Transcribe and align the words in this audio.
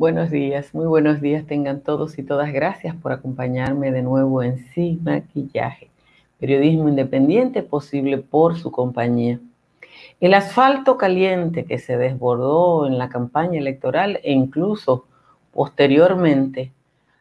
Buenos 0.00 0.30
días, 0.30 0.72
muy 0.72 0.86
buenos 0.86 1.20
días 1.20 1.46
tengan 1.46 1.82
todos 1.82 2.18
y 2.18 2.22
todas. 2.22 2.54
Gracias 2.54 2.96
por 2.96 3.12
acompañarme 3.12 3.92
de 3.92 4.00
nuevo 4.00 4.42
en 4.42 4.56
Sí 4.72 4.98
Maquillaje, 5.02 5.90
periodismo 6.38 6.88
independiente 6.88 7.62
posible 7.62 8.16
por 8.16 8.58
su 8.58 8.72
compañía. 8.72 9.38
El 10.18 10.32
asfalto 10.32 10.96
caliente 10.96 11.66
que 11.66 11.78
se 11.78 11.98
desbordó 11.98 12.86
en 12.86 12.96
la 12.96 13.10
campaña 13.10 13.58
electoral 13.58 14.20
e 14.22 14.32
incluso 14.32 15.04
posteriormente 15.52 16.72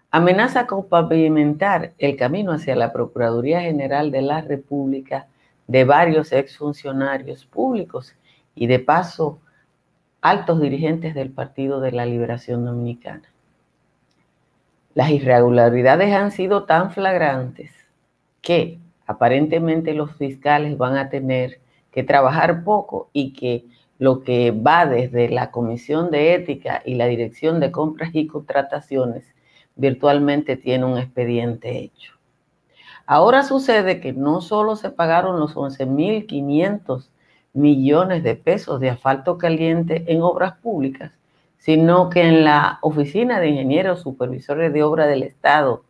amenaza 0.10 0.66
con 0.66 0.88
pavimentar 0.88 1.92
el 1.98 2.16
camino 2.16 2.54
hacia 2.54 2.78
la 2.78 2.94
Procuraduría 2.94 3.60
General 3.60 4.10
de 4.10 4.22
la 4.22 4.40
República 4.40 5.28
de 5.68 5.84
varios 5.84 6.32
exfuncionarios 6.32 7.44
públicos 7.44 8.16
y 8.56 8.68
de 8.68 8.80
paso 8.80 9.40
altos 10.22 10.62
dirigentes 10.62 11.16
del 11.16 11.32
Partido 11.32 11.80
de 11.80 11.92
la 11.92 12.06
Liberación 12.06 12.66
Dominicana. 12.66 13.24
Las 14.94 15.12
irregularidades 15.12 16.14
han 16.14 16.32
sido 16.32 16.66
tan 16.66 16.92
flagrantes 16.92 17.72
que 18.42 18.80
aparentemente 19.06 19.94
los 19.94 20.16
fiscales 20.16 20.78
van 20.78 20.98
a 20.98 21.10
tener 21.10 21.60
que 21.92 22.04
trabajar 22.04 22.64
poco 22.64 23.10
y 23.14 23.34
que 23.34 23.66
lo 23.98 24.24
que 24.24 24.52
va 24.52 24.86
desde 24.86 25.30
la 25.30 25.52
Comisión 25.52 26.12
de 26.12 26.34
Ética 26.34 26.82
y 26.86 26.96
la 26.96 27.06
Dirección 27.08 27.60
de 27.60 27.72
Compras 27.72 28.12
y 28.14 28.28
Contrataciones 28.28 29.34
virtualmente 29.76 30.58
tiene 30.58 30.86
un 30.86 30.98
expediente 30.98 31.78
hecho. 31.78 32.14
Ahora 33.06 33.44
sucede 33.44 34.00
que 34.00 34.14
no 34.14 34.42
solo 34.42 34.76
se 34.76 34.90
pagaron 34.90 35.40
los 35.40 35.56
11.500 35.56 37.10
millones 37.54 38.24
de 38.24 38.36
pesos 38.36 38.80
de 38.80 38.90
asfalto 38.90 39.38
caliente 39.38 40.06
en 40.08 40.22
obras 40.22 40.58
públicas, 40.58 41.12
sino 41.58 42.10
que 42.10 42.22
en 42.22 42.44
la 42.44 42.80
Oficina 42.82 43.40
de 43.40 43.50
Ingenieros 43.50 44.02
Supervisores 44.02 44.72
de 44.72 44.84
Obra 44.84 45.08
del 45.08 45.24
Estado, 45.24 45.84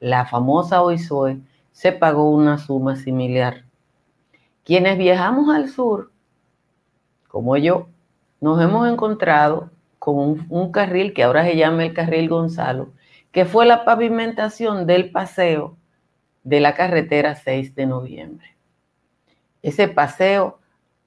la 0.00 0.26
famosa 0.26 0.82
OISOE, 0.82 1.38
se 1.72 1.92
pagó 1.92 2.30
una 2.30 2.58
suma 2.58 2.96
similar. 2.96 3.64
Quienes 4.64 4.96
viajamos 4.98 5.54
al 5.54 5.68
sur, 5.68 6.10
como 7.28 7.56
yo, 7.56 7.88
nos 8.40 8.60
hemos 8.62 8.88
encontrado 8.88 9.70
con 9.98 10.46
un, 10.48 10.72
carril 10.72 11.14
que 11.14 11.22
ahora 11.22 11.44
se 11.44 11.56
llama 11.56 11.84
el 11.84 11.94
carril 11.94 12.28
Gonzalo, 12.28 12.92
que 13.32 13.44
fue 13.44 13.66
la 13.66 13.84
pavimentación 13.84 14.86
del 14.86 15.10
paseo 15.10 15.76
de 16.42 16.60
la 16.60 16.74
carretera 16.74 17.34
6 17.34 17.74
de 17.74 17.86
noviembre. 17.86 18.56
Ese 19.62 19.88
paseo 19.88 20.58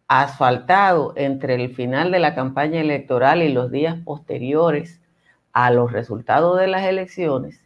asfaltado 0.08 1.14
entre 1.16 1.56
el 1.56 1.76
final 1.76 2.12
de 2.12 2.20
la 2.20 2.34
campaña 2.34 2.80
electoral 2.80 3.42
y 3.42 3.52
los 3.52 3.72
días 3.72 3.98
posteriores 4.04 5.02
a 5.52 5.72
los 5.72 5.92
resultados 5.92 6.60
de 6.60 6.68
las 6.68 6.86
elecciones, 6.86 7.62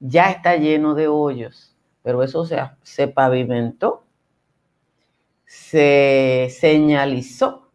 ya 0.00 0.30
está 0.30 0.56
lleno 0.56 0.94
de 0.94 1.08
hoyos, 1.08 1.76
pero 2.02 2.22
eso 2.22 2.46
se, 2.46 3.08
pavimentó, 3.08 4.04
se 5.44 6.48
señalizó 6.58 7.70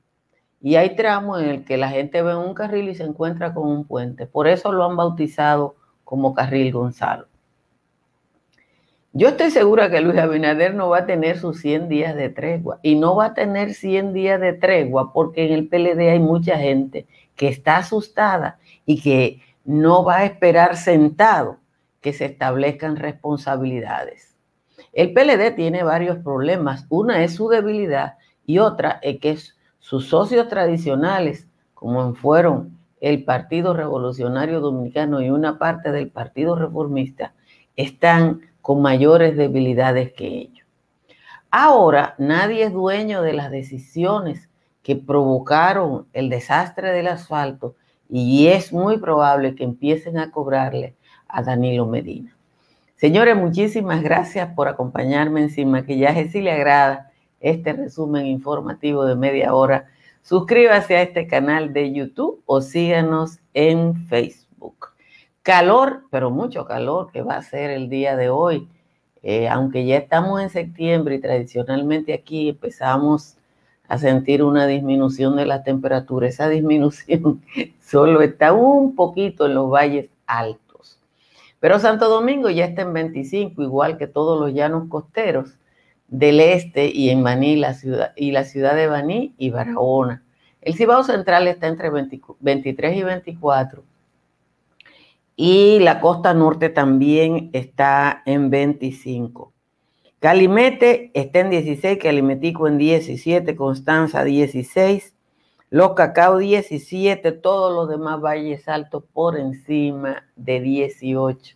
y 0.61 0.77
hay 0.77 0.95
tramos 0.95 1.41
en 1.41 1.49
el 1.49 1.65
que 1.65 1.77
la 1.77 1.89
gente 1.89 2.23
ve 2.23 2.35
un 2.35 2.55
carril 2.55 2.89
y 2.89 2.95
se 2.95 3.03
encuentra 3.03 3.53
con 3.53 3.67
un 3.67 3.85
puente. 3.85 4.25
Por 4.25 4.47
eso 4.47 4.71
lo 4.71 4.83
han 4.83 4.95
bautizado 4.95 5.75
como 6.03 6.33
Carril 6.33 6.71
Gonzalo. 6.71 7.27
Yo 9.17 9.29
estoy 9.29 9.49
segura 9.49 9.89
que 9.89 10.01
Luis 10.01 10.17
Abinader 10.17 10.75
no 10.75 10.89
va 10.89 10.97
a 10.97 11.05
tener 11.05 11.39
sus 11.39 11.61
100 11.61 11.87
días 11.87 12.17
de 12.17 12.27
tregua 12.27 12.79
y 12.83 12.95
no 12.95 13.15
va 13.15 13.27
a 13.27 13.33
tener 13.33 13.73
100 13.73 14.11
días 14.11 14.41
de 14.41 14.51
tregua 14.51 15.13
porque 15.13 15.45
en 15.45 15.53
el 15.53 15.69
PLD 15.69 16.11
hay 16.11 16.19
mucha 16.19 16.57
gente 16.57 17.07
que 17.33 17.47
está 17.47 17.77
asustada 17.77 18.59
y 18.85 19.01
que 19.01 19.39
no 19.63 20.03
va 20.03 20.17
a 20.17 20.25
esperar 20.25 20.75
sentado 20.75 21.59
que 22.01 22.11
se 22.11 22.25
establezcan 22.25 22.97
responsabilidades. 22.97 24.35
El 24.91 25.13
PLD 25.13 25.55
tiene 25.55 25.83
varios 25.83 26.17
problemas. 26.17 26.85
Una 26.89 27.23
es 27.23 27.35
su 27.35 27.47
debilidad 27.47 28.15
y 28.45 28.57
otra 28.57 28.99
es 29.01 29.21
que 29.21 29.37
sus 29.79 30.09
socios 30.09 30.49
tradicionales, 30.49 31.47
como 31.73 32.15
fueron 32.15 32.77
el 32.99 33.23
Partido 33.23 33.73
Revolucionario 33.73 34.59
Dominicano 34.59 35.21
y 35.21 35.29
una 35.29 35.57
parte 35.57 35.93
del 35.93 36.09
Partido 36.09 36.57
Reformista, 36.57 37.33
están 37.77 38.41
con 38.65 38.81
mayores 38.81 39.37
debilidades 39.37 40.11
que 40.13 40.25
ellos. 40.25 40.65
Ahora 41.51 42.15
nadie 42.17 42.63
es 42.63 42.73
dueño 42.73 43.21
de 43.21 43.33
las 43.33 43.51
decisiones 43.51 44.49
que 44.81 44.95
provocaron 44.95 46.07
el 46.13 46.31
desastre 46.31 46.91
del 46.91 47.05
asfalto 47.05 47.75
y 48.09 48.47
es 48.47 48.73
muy 48.73 48.97
probable 48.97 49.53
que 49.53 49.63
empiecen 49.63 50.17
a 50.17 50.31
cobrarle 50.31 50.95
a 51.27 51.43
Danilo 51.43 51.85
Medina. 51.85 52.35
Señores, 52.95 53.37
muchísimas 53.37 54.01
gracias 54.01 54.51
por 54.55 54.67
acompañarme 54.67 55.41
en 55.41 55.51
Sin 55.51 55.69
Maquillaje. 55.69 56.29
Si 56.29 56.41
le 56.41 56.51
agrada 56.51 57.11
este 57.41 57.71
resumen 57.71 58.25
informativo 58.25 59.05
de 59.05 59.15
media 59.15 59.53
hora, 59.53 59.85
suscríbase 60.23 60.95
a 60.97 61.03
este 61.03 61.27
canal 61.27 61.71
de 61.71 61.93
YouTube 61.93 62.41
o 62.47 62.61
síganos 62.61 63.37
en 63.53 64.07
Facebook 64.07 64.94
calor, 65.45 66.01
pero 66.09 66.31
mucho 66.31 66.65
calor 66.65 67.11
que 67.11 67.21
va 67.21 67.37
a 67.37 67.43
ser 67.43 67.69
el 67.69 67.87
día 67.87 68.15
de 68.17 68.29
hoy. 68.29 68.67
Eh, 69.21 69.47
aunque 69.47 69.85
ya 69.85 69.97
estamos 69.97 70.41
en 70.41 70.49
septiembre 70.49 71.15
y 71.15 71.21
tradicionalmente 71.21 72.15
aquí 72.15 72.49
empezamos 72.49 73.37
a 73.87 73.99
sentir 73.99 74.41
una 74.41 74.65
disminución 74.65 75.35
de 75.35 75.45
la 75.45 75.61
temperatura, 75.63 76.27
esa 76.27 76.49
disminución 76.49 77.43
solo 77.79 78.21
está 78.21 78.53
un 78.53 78.95
poquito 78.95 79.45
en 79.45 79.53
los 79.53 79.69
valles 79.69 80.09
altos. 80.25 80.99
Pero 81.59 81.77
Santo 81.77 82.09
Domingo 82.09 82.49
ya 82.49 82.65
está 82.65 82.81
en 82.81 82.93
25, 82.93 83.61
igual 83.61 83.99
que 83.99 84.07
todos 84.07 84.39
los 84.39 84.51
llanos 84.51 84.89
costeros 84.89 85.53
del 86.07 86.39
este 86.39 86.87
y 86.91 87.11
en 87.11 87.23
Baní 87.23 87.55
la 87.55 87.75
ciudad, 87.75 88.13
y 88.15 88.31
la 88.31 88.45
ciudad 88.45 88.75
de 88.75 88.87
Baní 88.87 89.35
y 89.37 89.51
Barahona. 89.51 90.23
El 90.61 90.73
Cibao 90.73 91.03
Central 91.03 91.47
está 91.47 91.67
entre 91.67 91.91
23 91.91 92.97
y 92.97 93.03
24 93.03 93.83
y 95.35 95.79
la 95.79 95.99
costa 95.99 96.33
norte 96.33 96.69
también 96.69 97.49
está 97.53 98.21
en 98.25 98.49
25. 98.49 99.51
Calimete 100.19 101.11
está 101.13 101.39
en 101.41 101.49
16, 101.49 101.99
Calimetico 102.01 102.67
en 102.67 102.77
17, 102.77 103.55
Constanza 103.55 104.23
16, 104.23 105.13
Los 105.69 105.93
Cacao 105.93 106.37
17, 106.37 107.31
todos 107.33 107.73
los 107.73 107.89
demás 107.89 108.21
valles 108.21 108.67
altos 108.67 109.03
por 109.13 109.37
encima 109.37 110.23
de 110.35 110.61
18. 110.61 111.55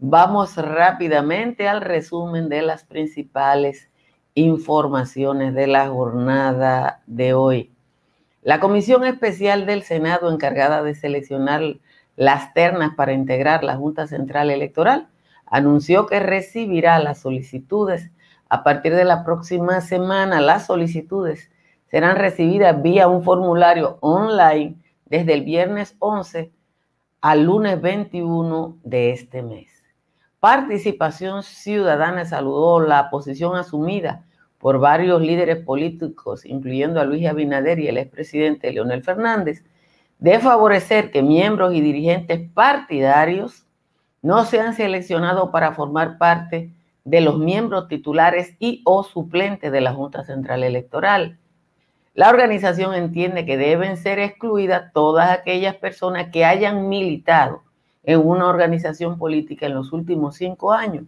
Vamos 0.00 0.56
rápidamente 0.56 1.68
al 1.68 1.80
resumen 1.80 2.48
de 2.48 2.62
las 2.62 2.84
principales 2.84 3.88
informaciones 4.34 5.54
de 5.54 5.68
la 5.68 5.88
jornada 5.88 7.00
de 7.06 7.32
hoy. 7.32 7.70
La 8.42 8.60
Comisión 8.60 9.04
Especial 9.04 9.64
del 9.64 9.84
Senado 9.84 10.30
encargada 10.30 10.82
de 10.82 10.94
seleccionar 10.94 11.62
las 12.16 12.52
ternas 12.54 12.94
para 12.94 13.12
integrar 13.12 13.64
la 13.64 13.76
Junta 13.76 14.06
Central 14.06 14.50
Electoral, 14.50 15.08
anunció 15.46 16.06
que 16.06 16.20
recibirá 16.20 16.98
las 16.98 17.18
solicitudes 17.18 18.10
a 18.48 18.62
partir 18.62 18.94
de 18.94 19.04
la 19.04 19.24
próxima 19.24 19.80
semana. 19.80 20.40
Las 20.40 20.66
solicitudes 20.66 21.50
serán 21.90 22.16
recibidas 22.16 22.82
vía 22.82 23.08
un 23.08 23.22
formulario 23.22 23.98
online 24.00 24.76
desde 25.06 25.34
el 25.34 25.42
viernes 25.42 25.96
11 25.98 26.52
al 27.20 27.44
lunes 27.44 27.80
21 27.80 28.78
de 28.82 29.10
este 29.12 29.42
mes. 29.42 29.82
Participación 30.40 31.42
Ciudadana 31.42 32.24
saludó 32.26 32.80
la 32.80 33.08
posición 33.10 33.56
asumida 33.56 34.26
por 34.58 34.78
varios 34.78 35.20
líderes 35.22 35.64
políticos, 35.64 36.44
incluyendo 36.44 37.00
a 37.00 37.04
Luis 37.04 37.26
Abinader 37.26 37.78
y 37.78 37.88
el 37.88 37.98
expresidente 37.98 38.72
Leonel 38.72 39.02
Fernández, 39.02 39.64
de 40.24 40.38
favorecer 40.38 41.10
que 41.10 41.22
miembros 41.22 41.74
y 41.74 41.82
dirigentes 41.82 42.48
partidarios 42.54 43.66
no 44.22 44.46
sean 44.46 44.72
seleccionados 44.74 45.50
para 45.50 45.74
formar 45.74 46.16
parte 46.16 46.72
de 47.04 47.20
los 47.20 47.38
miembros 47.38 47.88
titulares 47.88 48.56
y 48.58 48.80
o 48.86 49.04
suplentes 49.04 49.70
de 49.70 49.82
la 49.82 49.92
Junta 49.92 50.24
Central 50.24 50.64
Electoral. 50.64 51.36
La 52.14 52.30
organización 52.30 52.94
entiende 52.94 53.44
que 53.44 53.58
deben 53.58 53.98
ser 53.98 54.18
excluidas 54.18 54.94
todas 54.94 55.28
aquellas 55.30 55.74
personas 55.74 56.30
que 56.30 56.46
hayan 56.46 56.88
militado 56.88 57.62
en 58.02 58.26
una 58.26 58.48
organización 58.48 59.18
política 59.18 59.66
en 59.66 59.74
los 59.74 59.92
últimos 59.92 60.36
cinco 60.36 60.72
años 60.72 61.04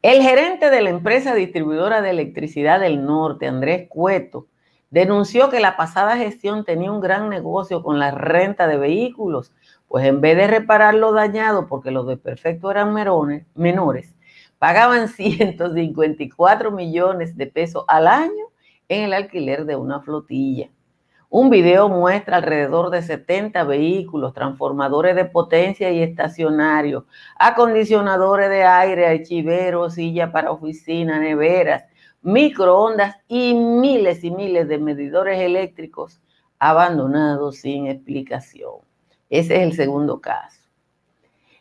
El 0.00 0.22
gerente 0.22 0.70
de 0.70 0.80
la 0.80 0.90
empresa 0.90 1.34
distribuidora 1.34 2.00
de 2.02 2.10
electricidad 2.10 2.78
del 2.78 3.04
norte, 3.04 3.48
Andrés 3.48 3.88
Cueto, 3.88 4.46
denunció 4.90 5.50
que 5.50 5.58
la 5.58 5.76
pasada 5.76 6.16
gestión 6.16 6.64
tenía 6.64 6.92
un 6.92 7.00
gran 7.00 7.28
negocio 7.28 7.82
con 7.82 7.98
la 7.98 8.12
renta 8.12 8.68
de 8.68 8.76
vehículos, 8.76 9.52
pues 9.88 10.06
en 10.06 10.20
vez 10.20 10.36
de 10.36 10.46
reparar 10.46 10.94
lo 10.94 11.12
dañado, 11.12 11.66
porque 11.66 11.90
los 11.90 12.06
de 12.06 12.16
perfecto 12.16 12.70
eran 12.70 12.94
menores, 13.54 14.14
pagaban 14.58 15.08
154 15.08 16.70
millones 16.70 17.36
de 17.36 17.46
pesos 17.48 17.84
al 17.88 18.06
año 18.06 18.48
en 18.88 19.04
el 19.04 19.12
alquiler 19.12 19.64
de 19.64 19.76
una 19.76 20.00
flotilla. 20.00 20.70
Un 21.30 21.50
video 21.50 21.90
muestra 21.90 22.36
alrededor 22.38 22.88
de 22.88 23.02
70 23.02 23.62
vehículos, 23.64 24.32
transformadores 24.32 25.14
de 25.14 25.26
potencia 25.26 25.90
y 25.90 26.02
estacionarios, 26.02 27.04
acondicionadores 27.38 28.48
de 28.48 28.64
aire, 28.64 29.06
archiveros, 29.06 29.94
silla 29.94 30.32
para 30.32 30.50
oficina, 30.50 31.18
neveras, 31.18 31.84
microondas 32.22 33.16
y 33.28 33.52
miles 33.54 34.24
y 34.24 34.30
miles 34.30 34.68
de 34.68 34.78
medidores 34.78 35.38
eléctricos 35.38 36.18
abandonados 36.58 37.58
sin 37.58 37.88
explicación. 37.88 38.76
Ese 39.28 39.56
es 39.56 39.62
el 39.62 39.74
segundo 39.74 40.22
caso. 40.22 40.62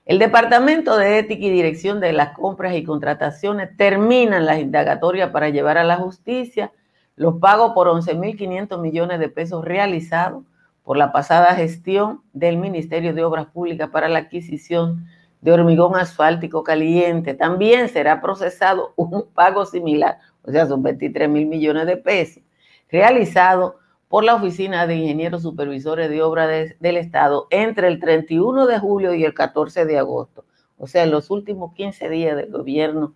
El 0.06 0.20
Departamento 0.20 0.98
de 0.98 1.20
Ética 1.20 1.46
y 1.46 1.50
Dirección 1.50 2.00
de 2.00 2.14
las 2.14 2.30
Compras 2.30 2.74
y 2.74 2.86
Contrataciones 2.86 3.76
terminan 3.76 4.46
las 4.46 4.60
indagatorias 4.60 5.32
para 5.32 5.50
llevar 5.50 5.78
a 5.78 5.84
la 5.84 5.98
justicia 5.98 6.72
los 7.18 7.40
pagos 7.40 7.74
por 7.74 7.88
11.500 7.88 8.80
millones 8.80 9.20
de 9.20 9.28
pesos 9.28 9.66
realizados 9.66 10.44
por 10.84 10.98
la 10.98 11.12
pasada 11.12 11.56
gestión 11.56 12.22
del 12.32 12.58
Ministerio 12.58 13.14
de 13.14 13.24
Obras 13.24 13.48
Públicas 13.48 13.90
para 13.90 14.08
la 14.08 14.20
adquisición 14.20 15.08
de 15.42 15.52
hormigón 15.52 15.96
asfáltico 15.96 16.64
caliente. 16.64 17.34
También 17.34 17.90
será 17.90 18.22
procesado 18.22 18.94
un 18.96 19.26
pago 19.34 19.66
similar, 19.66 20.20
o 20.44 20.52
sea, 20.52 20.68
son 20.68 20.84
23 20.84 21.28
mil 21.28 21.48
millones 21.48 21.88
de 21.88 21.98
pesos, 21.98 22.44
realizado 22.90 23.80
por 24.08 24.24
la 24.24 24.36
Oficina 24.36 24.86
de 24.86 24.96
Ingenieros 24.96 25.42
Supervisores 25.42 26.10
de 26.10 26.22
Obra 26.22 26.48
del 26.48 26.98
Estado 26.98 27.48
entre 27.50 27.88
el 27.88 28.00
31 28.00 28.68
de 28.68 28.80
julio 28.80 29.14
y 29.16 29.26
el 29.26 29.34
14 29.34 29.86
de 29.86 29.98
agosto, 29.98 30.46
o 30.78 30.86
sea, 30.86 31.04
en 31.04 31.12
los 31.12 31.32
últimos 31.32 31.74
15 31.74 32.10
días 32.10 32.38
del 32.38 32.52
gobierno 32.52 33.16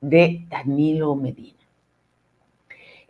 de 0.00 0.46
Danilo 0.48 1.14
Medina. 1.14 1.61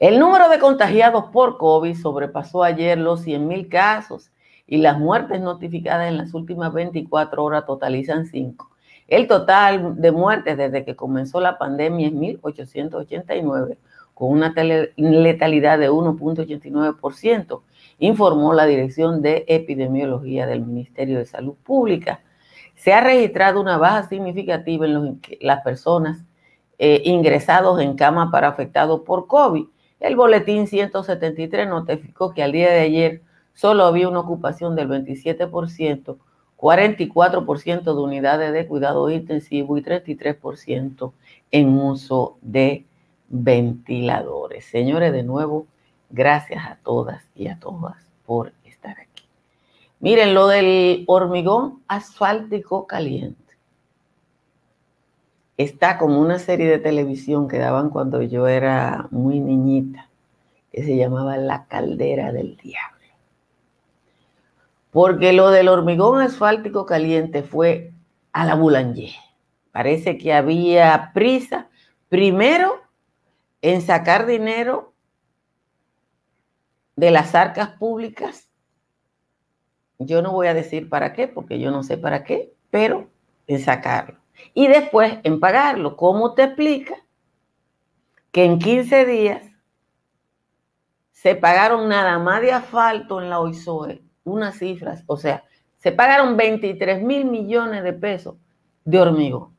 El 0.03 0.19
número 0.19 0.49
de 0.49 0.59
contagiados 0.59 1.27
por 1.27 1.59
COVID 1.59 1.95
sobrepasó 1.95 2.65
ayer 2.65 2.99
los 2.99 3.21
100 3.21 3.47
mil 3.47 3.69
casos 3.69 4.33
y 4.67 4.79
las 4.79 4.99
muertes 4.99 5.41
notificadas 5.41 6.09
en 6.09 6.17
las 6.17 6.35
últimas 6.35 6.73
24 6.73 7.45
horas 7.45 7.67
totalizan 7.67 8.27
5. 8.27 8.69
El 9.07 9.29
total 9.29 10.01
de 10.01 10.11
muertes 10.11 10.57
desde 10.57 10.85
que 10.85 10.97
comenzó 10.97 11.41
la 11.41 11.57
pandemia 11.57 12.09
es 12.09 12.15
1.889, 12.15 13.77
con 14.13 14.33
una 14.33 14.53
letalidad 14.97 15.79
de 15.79 15.89
1.89%, 15.89 17.63
informó 18.01 18.55
la 18.55 18.67
Dirección 18.67 19.23
de 19.23 19.45
Epidemiología 19.47 20.49
del 20.49 20.63
Ministerio 20.63 21.19
de 21.19 21.27
Salud 21.27 21.55
Pública. 21.63 22.23
Se 22.75 22.93
ha 22.93 23.03
registrado 23.03 23.61
una 23.61 23.79
baja 23.79 24.09
significativa 24.09 24.85
en 24.85 25.21
las 25.41 25.63
personas 25.63 26.25
eh, 26.81 27.03
ingresados 27.05 27.81
en 27.81 27.95
cama 27.95 28.33
para 28.33 28.49
afectados 28.49 29.03
por 29.03 29.29
COVID. 29.29 29.67
El 30.03 30.17
boletín 30.17 30.67
173 30.67 31.69
notificó 31.69 32.35
que 32.35 32.43
al 32.43 32.51
día 32.51 32.73
de 32.73 32.81
ayer 32.81 33.23
solo 33.55 33.85
había 33.85 34.09
una 34.09 34.19
ocupación 34.19 34.75
del 34.75 34.89
27%, 34.89 36.17
44% 36.57 37.83
de 37.85 38.03
unidades 38.03 38.53
de 38.53 38.67
cuidado 38.67 39.09
intensivo 39.11 39.79
y 39.79 39.83
33% 39.83 41.13
en 41.53 41.69
uso 41.79 42.37
de 42.41 42.85
ventiladores. 43.29 44.65
Señores, 44.65 45.13
de 45.13 45.23
nuevo, 45.23 45.69
gracias 46.11 46.67
a 46.67 46.79
todas 46.83 47.23
y 47.37 47.47
a 47.47 47.61
todas 47.61 47.95
por 48.27 48.53
estar 48.65 48.99
aquí. 48.99 49.25
Miren, 50.01 50.35
lo 50.35 50.49
del 50.49 51.05
hormigón 51.07 51.81
asfáltico 51.87 52.89
caliente. 52.89 53.42
Está 55.63 55.97
como 55.97 56.21
una 56.21 56.41
serie 56.41 56.69
de 56.69 56.81
televisión 56.81 57.47
que 57.47 57.59
daban 57.59 57.91
cuando 57.91 58.21
yo 58.21 58.49
era 58.49 59.07
muy 59.13 59.39
niñita, 59.39 60.09
que 60.73 60.83
se 60.83 60.97
llamaba 60.97 61.37
La 61.37 61.67
Caldera 61.67 62.33
del 62.33 62.57
Diablo. 62.57 63.07
Porque 64.91 65.33
lo 65.33 65.51
del 65.51 65.69
hormigón 65.69 66.21
asfáltico 66.21 66.85
caliente 66.85 67.45
fue 67.45 67.93
a 68.33 68.45
la 68.45 68.57
boulanger. 68.57 69.11
Parece 69.71 70.19
que 70.19 70.33
había 70.33 71.13
prisa, 71.15 71.69
primero, 72.09 72.83
en 73.61 73.83
sacar 73.83 74.27
dinero 74.27 74.93
de 76.97 77.13
las 77.13 77.37
arcas 77.37 77.69
públicas. 77.79 78.51
Yo 80.01 80.23
no 80.23 80.33
voy 80.33 80.49
a 80.49 80.55
decir 80.55 80.89
para 80.89 81.13
qué, 81.13 81.29
porque 81.29 81.61
yo 81.61 81.71
no 81.71 81.85
sé 81.85 81.99
para 81.99 82.25
qué, 82.25 82.53
pero 82.73 83.09
en 83.47 83.61
sacarlo. 83.61 84.22
Y 84.55 84.69
después 84.69 85.19
en 85.23 85.41
pagarlo. 85.41 85.97
¿Cómo 85.97 86.35
te 86.35 86.45
explica 86.45 86.95
que 88.31 88.45
en 88.45 88.59
15 88.59 89.07
días 89.07 89.43
se 91.11 91.35
pagaron 91.37 91.89
nada 91.89 92.19
más 92.19 92.41
de 92.41 92.53
asfalto 92.53 93.21
en 93.21 93.31
la 93.31 93.39
OISOE 93.39 94.03
unas 94.25 94.59
cifras, 94.59 95.05
o 95.07 95.17
sea, 95.17 95.45
se 95.79 95.93
pagaron 95.93 96.37
23 96.37 97.03
mil 97.03 97.25
millones 97.25 97.83
de 97.83 97.93
pesos 97.93 98.37
de 98.85 99.01
hormigón. 99.01 99.57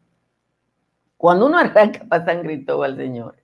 Cuando 1.17 1.45
uno 1.45 1.57
arranca 1.59 2.05
para 2.07 2.25
San 2.25 2.41
Cristóbal, 2.41 2.95
señores. 2.95 3.41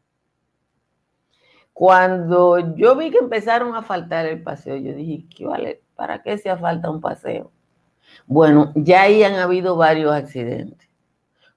Cuando 1.74 2.75
yo 2.75 2.96
vi 2.98 3.10
que 3.10 3.19
empezaron 3.19 3.74
a 3.74 3.84
faltar 3.84 4.25
el 4.25 4.43
paseo, 4.43 4.75
yo 4.75 4.93
dije, 4.93 5.25
¿qué 5.34 5.46
vale? 5.46 5.81
¿Para 5.96 6.22
qué 6.22 6.38
se 6.38 6.53
falta 6.58 6.89
un 6.89 7.00
paseo? 7.00 7.51
Bueno, 8.25 8.74
ya 8.75 9.03
ahí 9.03 9.24
han 9.24 9.36
habido 9.36 9.77
varios 9.77 10.12
accidentes, 10.12 10.88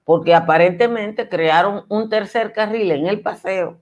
porque 0.03 0.35
aparentemente 0.35 1.29
crearon 1.29 1.85
un 1.89 2.09
tercer 2.09 2.53
carril 2.53 2.91
en 2.91 3.07
el 3.07 3.21
paseo 3.21 3.79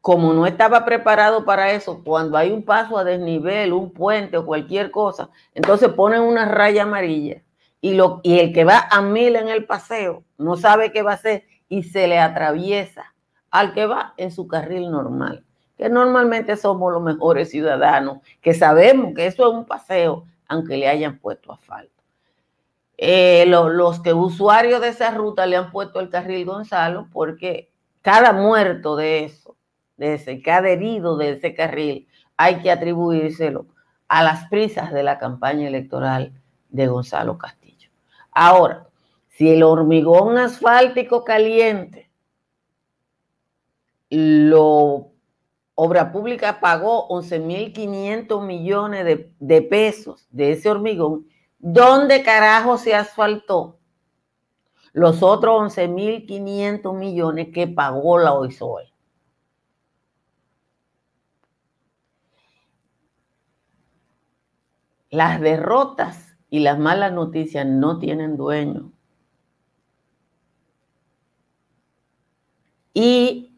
como 0.00 0.32
no 0.32 0.46
estaba 0.46 0.84
preparado 0.84 1.44
para 1.44 1.72
eso, 1.72 2.02
cuando 2.02 2.36
hay 2.36 2.50
un 2.50 2.64
paso 2.64 2.96
a 2.96 3.04
desnivel, 3.04 3.72
un 3.72 3.92
puente 3.92 4.38
o 4.38 4.46
cualquier 4.46 4.90
cosa, 4.90 5.30
entonces 5.54 5.90
ponen 5.90 6.22
una 6.22 6.46
raya 6.46 6.84
amarilla 6.84 7.42
y, 7.80 7.94
lo, 7.94 8.20
y 8.22 8.38
el 8.38 8.52
que 8.52 8.64
va 8.64 8.88
a 8.90 9.02
mil 9.02 9.36
en 9.36 9.48
el 9.48 9.66
paseo 9.66 10.24
no 10.38 10.56
sabe 10.56 10.92
qué 10.92 11.02
va 11.02 11.12
a 11.12 11.14
hacer 11.14 11.44
y 11.68 11.82
se 11.82 12.08
le 12.08 12.18
atraviesa 12.18 13.14
al 13.50 13.74
que 13.74 13.86
va 13.86 14.14
en 14.16 14.30
su 14.30 14.46
carril 14.46 14.90
normal, 14.90 15.44
que 15.76 15.88
normalmente 15.88 16.56
somos 16.56 16.92
los 16.92 17.02
mejores 17.02 17.50
ciudadanos, 17.50 18.18
que 18.40 18.54
sabemos 18.54 19.12
que 19.14 19.26
eso 19.26 19.48
es 19.48 19.54
un 19.54 19.66
paseo, 19.66 20.24
aunque 20.48 20.76
le 20.78 20.88
hayan 20.88 21.18
puesto 21.18 21.52
asfalto. 21.52 21.99
Eh, 23.02 23.46
los 23.46 24.00
que 24.00 24.12
usuarios 24.12 24.82
de 24.82 24.88
esa 24.88 25.10
ruta 25.10 25.46
le 25.46 25.56
han 25.56 25.70
puesto 25.70 26.00
el 26.00 26.10
carril 26.10 26.44
Gonzalo 26.44 27.08
porque 27.10 27.72
cada 28.02 28.34
muerto 28.34 28.94
de 28.94 29.24
eso, 29.24 29.56
de 29.96 30.14
ese, 30.14 30.42
cada 30.42 30.68
herido 30.68 31.16
de 31.16 31.30
ese 31.30 31.54
carril, 31.54 32.08
hay 32.36 32.60
que 32.60 32.70
atribuírselo 32.70 33.64
a 34.06 34.22
las 34.22 34.50
prisas 34.50 34.92
de 34.92 35.02
la 35.02 35.18
campaña 35.18 35.66
electoral 35.66 36.34
de 36.68 36.88
Gonzalo 36.88 37.38
Castillo. 37.38 37.88
Ahora, 38.32 38.86
si 39.28 39.48
el 39.48 39.62
hormigón 39.62 40.36
asfáltico 40.36 41.24
caliente 41.24 42.10
lo 44.10 45.10
Obra 45.74 46.12
Pública 46.12 46.60
pagó 46.60 47.08
11.500 47.08 48.44
millones 48.44 49.06
de, 49.06 49.32
de, 49.40 49.62
pesos 49.62 50.28
de 50.30 50.52
ese 50.52 50.68
hormigón. 50.68 51.24
¿Dónde 51.60 52.22
carajo 52.22 52.78
se 52.78 52.94
asfaltó? 52.94 53.78
Los 54.92 55.22
otros 55.22 55.76
11.500 55.76 56.94
millones 56.94 57.48
que 57.54 57.68
pagó 57.68 58.18
la 58.18 58.32
OISOE. 58.32 58.92
Las 65.10 65.40
derrotas 65.40 66.36
y 66.50 66.60
las 66.60 66.78
malas 66.78 67.12
noticias 67.12 67.66
no 67.66 67.98
tienen 67.98 68.36
dueño. 68.36 68.92
Y 72.92 73.50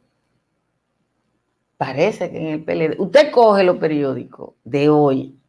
Parece 1.82 2.30
que 2.30 2.38
en 2.38 2.46
el 2.46 2.64
PLD, 2.64 3.00
usted 3.00 3.32
coge 3.32 3.64
los 3.64 3.78
periódicos 3.78 4.54
de 4.62 4.88
hoy. 4.88 5.41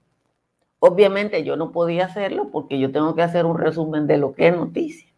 Obviamente 0.85 1.45
yo 1.45 1.55
no 1.55 1.71
podía 1.71 2.07
hacerlo 2.07 2.49
porque 2.51 2.77
yo 2.77 2.91
tengo 2.91 3.15
que 3.15 3.21
hacer 3.21 3.45
un 3.45 3.57
resumen 3.57 4.05
de 4.05 4.17
lo 4.17 4.33
que 4.33 4.49
es 4.49 4.53
noticia. 4.53 5.09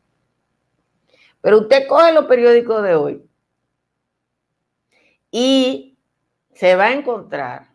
Pero 1.41 1.62
usted 1.62 1.88
coge 1.88 2.13
los 2.13 2.25
periódicos 2.25 2.84
de 2.84 2.93
hoy 2.93 3.25
y 5.31 5.98
se 6.53 6.75
va 6.75 6.84
a 6.86 6.93
encontrar 6.93 7.69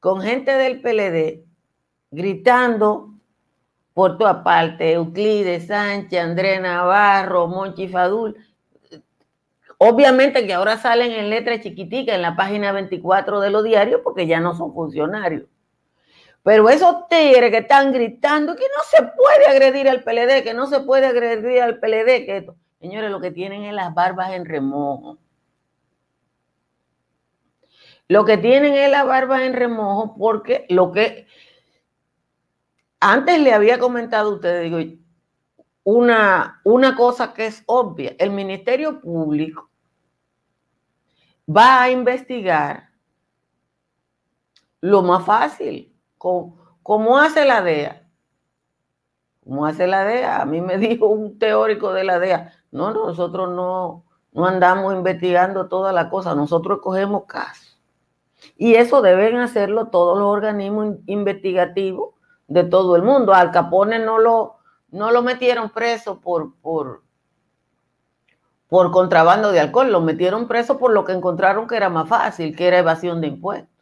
con 0.00 0.22
gente 0.22 0.52
del 0.52 0.80
PLD 0.80 1.44
gritando 2.10 3.10
por 3.92 4.16
toda 4.16 4.42
parte, 4.42 4.92
Euclides 4.92 5.66
Sánchez, 5.66 6.18
Andrés 6.18 6.62
Navarro, 6.62 7.46
Monchi 7.46 7.88
Fadul, 7.88 8.38
Obviamente 9.76 10.46
que 10.46 10.54
ahora 10.54 10.78
salen 10.78 11.12
en 11.12 11.28
letra 11.28 11.60
chiquitica 11.60 12.14
en 12.14 12.22
la 12.22 12.36
página 12.36 12.72
24 12.72 13.40
de 13.40 13.50
los 13.50 13.64
diarios 13.64 14.00
porque 14.02 14.26
ya 14.26 14.40
no 14.40 14.54
son 14.56 14.72
funcionarios. 14.72 15.44
Pero 16.44 16.68
esos 16.68 17.08
tigres 17.08 17.50
que 17.50 17.58
están 17.58 17.90
gritando 17.90 18.54
que 18.54 18.66
no 18.76 18.82
se 18.84 19.02
puede 19.16 19.46
agredir 19.46 19.88
al 19.88 20.04
PLD, 20.04 20.44
que 20.44 20.52
no 20.52 20.66
se 20.66 20.80
puede 20.80 21.06
agredir 21.06 21.62
al 21.62 21.80
PLD, 21.80 22.26
que 22.26 22.36
esto. 22.36 22.54
Señores, 22.78 23.10
lo 23.10 23.18
que 23.18 23.30
tienen 23.30 23.64
es 23.64 23.72
las 23.72 23.94
barbas 23.94 24.32
en 24.32 24.44
remojo. 24.44 25.16
Lo 28.08 28.26
que 28.26 28.36
tienen 28.36 28.74
es 28.74 28.90
las 28.90 29.06
barbas 29.06 29.40
en 29.40 29.54
remojo 29.54 30.16
porque 30.18 30.66
lo 30.68 30.92
que 30.92 31.26
antes 33.00 33.40
le 33.40 33.54
había 33.54 33.78
comentado 33.78 34.30
a 34.30 34.34
ustedes, 34.34 34.70
digo, 34.70 34.98
una, 35.82 36.60
una 36.62 36.94
cosa 36.94 37.32
que 37.32 37.46
es 37.46 37.62
obvia. 37.64 38.14
El 38.18 38.32
Ministerio 38.32 39.00
Público 39.00 39.70
va 41.48 41.84
a 41.84 41.90
investigar 41.90 42.90
lo 44.82 45.00
más 45.00 45.24
fácil, 45.24 45.93
como, 46.82 47.18
hace 47.18 47.44
la 47.44 47.62
DEA. 47.62 48.08
¿Cómo 49.44 49.66
hace 49.66 49.86
la 49.86 50.04
DEA? 50.04 50.40
A 50.40 50.46
mí 50.46 50.60
me 50.60 50.78
dijo 50.78 51.06
un 51.06 51.38
teórico 51.38 51.92
de 51.92 52.04
la 52.04 52.18
DEA, 52.18 52.52
no, 52.70 52.92
nosotros 52.92 53.50
no, 53.50 54.04
no 54.32 54.46
andamos 54.46 54.94
investigando 54.94 55.68
toda 55.68 55.92
la 55.92 56.08
cosa, 56.08 56.34
nosotros 56.34 56.80
cogemos 56.82 57.24
casos. 57.26 57.78
Y 58.56 58.74
eso 58.74 59.02
deben 59.02 59.36
hacerlo 59.36 59.88
todos 59.88 60.18
los 60.18 60.28
organismos 60.28 60.96
investigativos 61.06 62.14
de 62.46 62.64
todo 62.64 62.96
el 62.96 63.02
mundo. 63.02 63.34
Al 63.34 63.50
Capone 63.50 63.98
no 63.98 64.18
lo, 64.18 64.56
no 64.90 65.10
lo 65.10 65.22
metieron 65.22 65.70
preso 65.70 66.20
por, 66.20 66.54
por, 66.60 67.02
por 68.68 68.90
contrabando 68.90 69.50
de 69.50 69.60
alcohol, 69.60 69.90
lo 69.90 70.00
metieron 70.00 70.46
preso 70.46 70.78
por 70.78 70.92
lo 70.92 71.04
que 71.04 71.12
encontraron 71.12 71.66
que 71.66 71.76
era 71.76 71.88
más 71.88 72.08
fácil, 72.08 72.54
que 72.56 72.66
era 72.66 72.78
evasión 72.78 73.20
de 73.20 73.28
impuestos. 73.28 73.73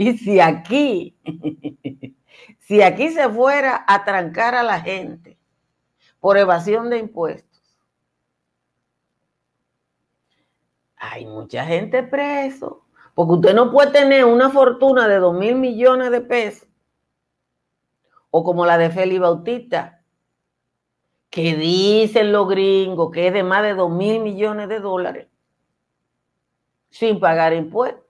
Y 0.00 0.16
si 0.16 0.40
aquí, 0.40 1.14
si 2.60 2.80
aquí 2.80 3.10
se 3.10 3.28
fuera 3.28 3.84
a 3.86 4.02
trancar 4.02 4.54
a 4.54 4.62
la 4.62 4.80
gente 4.80 5.36
por 6.20 6.38
evasión 6.38 6.88
de 6.88 6.96
impuestos, 6.96 7.60
hay 10.96 11.26
mucha 11.26 11.66
gente 11.66 12.02
preso, 12.02 12.86
porque 13.14 13.34
usted 13.34 13.54
no 13.54 13.70
puede 13.70 13.90
tener 13.90 14.24
una 14.24 14.48
fortuna 14.48 15.06
de 15.06 15.16
dos 15.16 15.36
mil 15.36 15.56
millones 15.56 16.10
de 16.10 16.22
pesos 16.22 16.66
o 18.30 18.42
como 18.42 18.64
la 18.64 18.78
de 18.78 18.88
Feli 18.88 19.18
Bautista, 19.18 20.02
que 21.28 21.54
dicen 21.56 22.32
los 22.32 22.48
gringos 22.48 23.10
que 23.10 23.26
es 23.26 23.34
de 23.34 23.42
más 23.42 23.62
de 23.62 23.74
2 23.74 23.90
mil 23.90 24.22
millones 24.22 24.70
de 24.70 24.80
dólares, 24.80 25.28
sin 26.88 27.20
pagar 27.20 27.52
impuestos. 27.52 28.09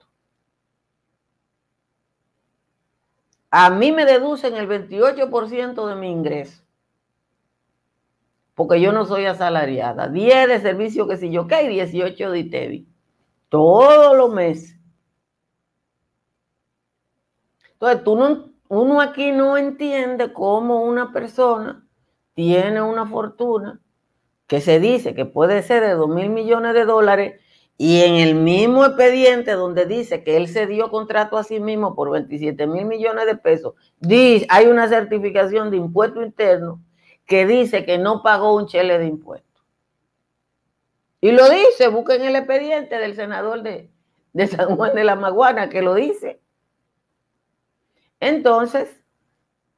A 3.51 3.69
mí 3.69 3.91
me 3.91 4.05
deducen 4.05 4.55
el 4.55 4.67
28% 4.67 5.85
de 5.85 5.95
mi 5.95 6.09
ingreso, 6.09 6.63
porque 8.55 8.79
yo 8.79 8.93
no 8.93 9.05
soy 9.05 9.25
asalariada. 9.25 10.07
10 10.07 10.47
de 10.47 10.61
servicio 10.61 11.05
que 11.07 11.17
si 11.17 11.29
yo 11.31 11.47
que 11.47 11.67
18 11.67 12.31
de 12.31 12.39
ITEVI, 12.39 12.87
todos 13.49 14.15
los 14.15 14.31
meses. 14.33 14.79
Entonces, 17.73 18.03
tú 18.05 18.15
no, 18.15 18.53
uno 18.69 19.01
aquí 19.01 19.33
no 19.33 19.57
entiende 19.57 20.31
cómo 20.31 20.83
una 20.83 21.11
persona 21.11 21.85
tiene 22.33 22.81
una 22.81 23.05
fortuna 23.05 23.81
que 24.47 24.61
se 24.61 24.79
dice 24.79 25.13
que 25.13 25.25
puede 25.25 25.61
ser 25.61 25.83
de 25.83 25.93
2 25.93 26.07
mil 26.09 26.29
millones 26.29 26.73
de 26.73 26.85
dólares 26.85 27.41
y 27.83 28.03
en 28.03 28.13
el 28.13 28.35
mismo 28.35 28.85
expediente 28.85 29.53
donde 29.53 29.87
dice 29.87 30.23
que 30.23 30.37
él 30.37 30.47
se 30.47 30.67
dio 30.67 30.91
contrato 30.91 31.35
a 31.35 31.43
sí 31.43 31.59
mismo 31.59 31.95
por 31.95 32.11
27 32.11 32.67
mil 32.67 32.85
millones 32.85 33.25
de 33.25 33.35
pesos, 33.35 33.73
dice, 33.99 34.45
hay 34.49 34.67
una 34.67 34.87
certificación 34.87 35.71
de 35.71 35.77
impuesto 35.77 36.21
interno 36.21 36.79
que 37.25 37.47
dice 37.47 37.83
que 37.83 37.97
no 37.97 38.21
pagó 38.21 38.55
un 38.55 38.67
chele 38.67 38.99
de 38.99 39.07
impuestos. 39.07 39.65
Y 41.21 41.31
lo 41.31 41.49
dice, 41.49 41.87
busquen 41.87 42.21
el 42.21 42.35
expediente 42.35 42.99
del 42.99 43.15
senador 43.15 43.63
de 43.63 43.89
San 44.47 44.75
Juan 44.75 44.93
de 44.93 45.03
la 45.03 45.15
Maguana 45.15 45.67
que 45.69 45.81
lo 45.81 45.95
dice. 45.95 46.39
Entonces, 48.19 49.03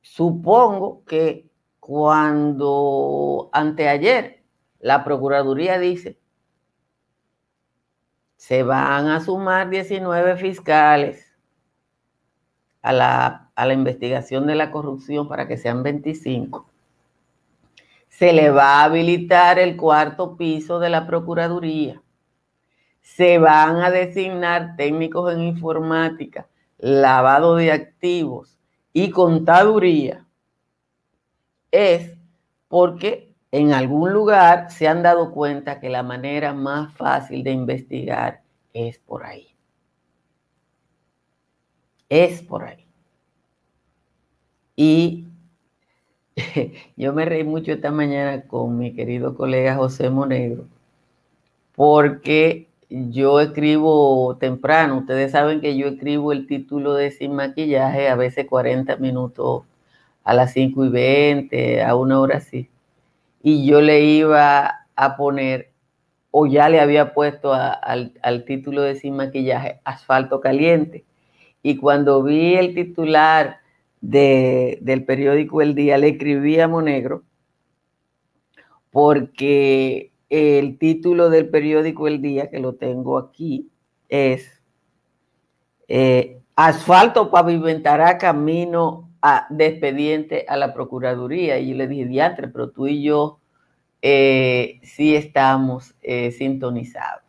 supongo 0.01 1.05
que 1.05 1.49
cuando 1.79 3.49
anteayer 3.53 4.43
la 4.81 5.05
Procuraduría 5.05 5.79
dice, 5.79 6.19
se 8.43 8.61
van 8.61 9.07
a 9.07 9.21
sumar 9.21 9.69
19 9.69 10.35
fiscales 10.35 11.33
a 12.81 12.91
la, 12.91 13.49
a 13.55 13.65
la 13.65 13.71
investigación 13.71 14.45
de 14.47 14.55
la 14.55 14.69
corrupción 14.69 15.29
para 15.29 15.47
que 15.47 15.55
sean 15.55 15.81
25. 15.81 16.69
Se 18.09 18.33
le 18.33 18.49
va 18.49 18.81
a 18.81 18.83
habilitar 18.83 19.59
el 19.59 19.77
cuarto 19.77 20.35
piso 20.35 20.79
de 20.79 20.89
la 20.89 21.07
Procuraduría. 21.07 22.01
Se 22.99 23.37
van 23.37 23.77
a 23.77 23.89
designar 23.89 24.75
técnicos 24.75 25.33
en 25.33 25.39
informática 25.39 26.45
lavado 26.79 27.55
de 27.55 27.71
activos 27.71 28.59
y 28.91 29.09
contaduría 29.11 30.27
es 31.71 32.17
porque 32.67 33.32
en 33.53 33.71
algún 33.71 34.11
lugar 34.11 34.71
se 34.71 34.87
han 34.87 35.03
dado 35.03 35.31
cuenta 35.31 35.79
que 35.79 35.87
la 35.87 36.01
manera 36.01 36.53
más 36.53 36.91
fácil 36.95 37.43
de 37.43 37.51
investigar 37.51 38.41
es 38.73 38.97
por 38.97 39.23
ahí. 39.23 39.55
Es 42.09 42.41
por 42.41 42.63
ahí. 42.63 42.87
Y 44.75 45.27
yo 46.97 47.13
me 47.13 47.25
reí 47.25 47.43
mucho 47.43 47.73
esta 47.73 47.91
mañana 47.91 48.41
con 48.47 48.79
mi 48.79 48.95
querido 48.95 49.35
colega 49.35 49.75
José 49.75 50.09
Monegro, 50.09 50.65
porque 51.75 52.69
yo 52.89 53.39
escribo 53.39 54.35
temprano. 54.37 54.97
Ustedes 54.97 55.31
saben 55.31 55.61
que 55.61 55.77
yo 55.77 55.89
escribo 55.89 56.31
el 56.31 56.47
título 56.47 56.95
de 56.95 57.11
Sin 57.11 57.35
Maquillaje 57.35 58.09
a 58.09 58.15
veces 58.15 58.47
40 58.47 58.95
minutos 58.97 59.63
a 60.23 60.33
las 60.33 60.53
5 60.53 60.85
y 60.85 60.89
20, 60.89 61.83
a 61.83 61.95
una 61.95 62.19
hora 62.19 62.37
así. 62.37 62.67
Y 63.43 63.67
yo 63.67 63.81
le 63.81 64.03
iba 64.03 64.87
a 64.95 65.17
poner, 65.17 65.71
o 66.31 66.47
ya 66.47 66.69
le 66.69 66.79
había 66.79 67.13
puesto 67.13 67.53
al, 67.53 68.45
título 68.47 68.81
de 68.81 68.95
Sin 68.95 69.15
Maquillaje, 69.15 69.81
Asfalto 69.83 70.41
Caliente. 70.41 71.05
Y 71.61 71.77
cuando 71.77 72.23
vi 72.23 72.55
el 72.55 72.73
titular 72.73 73.59
del 74.01 75.05
periódico 75.05 75.61
El 75.61 75.75
Día, 75.75 75.99
le 75.99 76.09
escribí 76.09 76.59
a 76.59 76.67
Monegro 76.67 77.23
porque 78.89 80.11
el 80.29 80.77
título 80.77 81.29
del 81.29 81.49
periódico 81.49 82.07
El 82.07 82.21
Día, 82.21 82.49
que 82.49 82.59
lo 82.59 82.75
tengo 82.75 83.17
aquí, 83.17 83.69
es 84.07 84.63
eh, 85.87 86.39
Asfalto 86.55 87.31
pavimentará 87.31 88.17
camino 88.19 89.09
de 89.49 89.65
expediente 89.65 90.45
a 90.47 90.57
la 90.57 90.73
Procuraduría. 90.73 91.59
Y 91.59 91.69
yo 91.69 91.75
le 91.75 91.87
dije, 91.87 92.05
diantre, 92.05 92.47
pero 92.47 92.69
tú 92.69 92.87
y 92.87 93.03
yo 93.03 93.39
eh, 94.01 94.79
sí 94.83 95.15
estamos 95.15 95.95
eh, 96.01 96.31
sintonizados. 96.31 97.23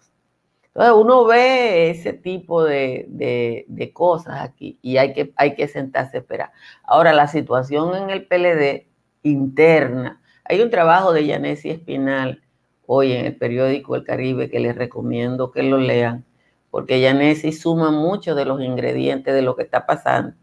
Entonces 0.74 0.94
uno 0.96 1.24
ve 1.24 1.90
ese 1.90 2.12
tipo 2.12 2.64
de, 2.64 3.64
cosas 3.92 4.40
aquí 4.42 4.76
y 4.82 4.96
hay 4.96 5.12
que, 5.12 5.32
hay 5.36 5.54
que 5.54 5.68
sentarse 5.68 6.16
a 6.16 6.20
esperar. 6.20 6.50
Ahora, 6.82 7.12
la 7.12 7.28
situación 7.28 7.94
en 7.94 8.10
el 8.10 8.26
PLD 8.26 8.88
interna, 9.22 10.20
hay 10.44 10.60
un 10.60 10.70
trabajo 10.70 11.12
de 11.12 11.26
Yanesi 11.26 11.70
Espinal 11.70 12.42
hoy 12.86 13.12
en 13.12 13.24
el 13.24 13.36
periódico 13.36 13.94
El 13.94 14.02
Caribe 14.02 14.50
que 14.50 14.58
les 14.58 14.74
recomiendo 14.74 15.52
que 15.52 15.62
lo 15.62 15.78
lean, 15.78 16.24
porque 16.72 17.00
Yanesi 17.00 17.52
suma 17.52 17.92
mucho 17.92 18.34
de 18.34 18.44
los 18.44 18.60
ingredientes 18.60 19.32
de 19.32 19.42
lo 19.42 19.54
que 19.54 19.62
está 19.62 19.86
pasando. 19.86 20.34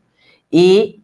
Y, 0.50 1.04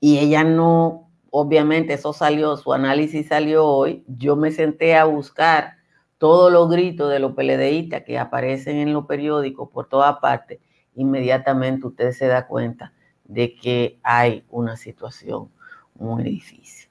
y 0.00 0.18
ella 0.18 0.44
no, 0.44 1.10
obviamente 1.30 1.94
eso 1.94 2.12
salió, 2.12 2.56
su 2.56 2.72
análisis 2.72 3.28
salió 3.28 3.66
hoy, 3.66 4.04
yo 4.06 4.36
me 4.36 4.50
senté 4.50 4.96
a 4.96 5.04
buscar 5.04 5.76
todos 6.18 6.52
los 6.52 6.68
gritos 6.68 7.10
de 7.10 7.20
los 7.20 7.32
PLDistas 7.32 8.02
que 8.02 8.18
aparecen 8.18 8.76
en 8.76 8.92
los 8.92 9.06
periódicos 9.06 9.68
por 9.70 9.88
todas 9.88 10.18
partes, 10.18 10.60
inmediatamente 10.94 11.86
usted 11.86 12.12
se 12.12 12.26
da 12.26 12.46
cuenta 12.46 12.92
de 13.24 13.54
que 13.54 14.00
hay 14.02 14.44
una 14.48 14.76
situación 14.76 15.50
muy 15.94 16.22
difícil. 16.22 16.88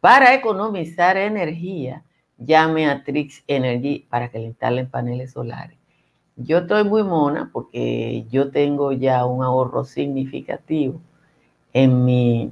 Para 0.00 0.34
economizar 0.34 1.18
energía, 1.18 2.02
llame 2.38 2.88
a 2.88 3.04
Trix 3.04 3.44
Energy 3.46 4.06
para 4.08 4.30
que 4.30 4.38
le 4.38 4.46
instalen 4.46 4.88
paneles 4.88 5.32
solares. 5.32 5.76
Yo 6.36 6.58
estoy 6.58 6.84
muy 6.84 7.04
mona 7.04 7.50
porque 7.52 8.26
yo 8.30 8.50
tengo 8.50 8.92
ya 8.92 9.24
un 9.24 9.44
ahorro 9.44 9.84
significativo 9.84 11.00
en 11.72 12.04
mi, 12.04 12.50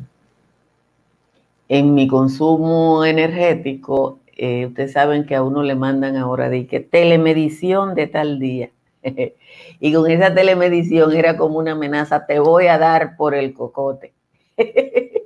en 1.68 1.94
mi 1.94 2.06
consumo 2.06 3.04
energético. 3.04 4.20
Eh, 4.36 4.66
ustedes 4.66 4.92
saben 4.92 5.26
que 5.26 5.34
a 5.34 5.42
uno 5.42 5.62
le 5.62 5.74
mandan 5.74 6.16
ahora 6.16 6.48
de 6.48 6.66
que 6.66 6.80
telemedición 6.80 7.94
de 7.94 8.06
tal 8.06 8.38
día. 8.38 8.70
y 9.80 9.92
con 9.92 10.10
esa 10.10 10.34
telemedición 10.34 11.12
era 11.14 11.36
como 11.36 11.58
una 11.58 11.72
amenaza, 11.72 12.26
te 12.26 12.38
voy 12.38 12.66
a 12.66 12.78
dar 12.78 13.16
por 13.16 13.34
el 13.34 13.52
cocote. 13.52 14.12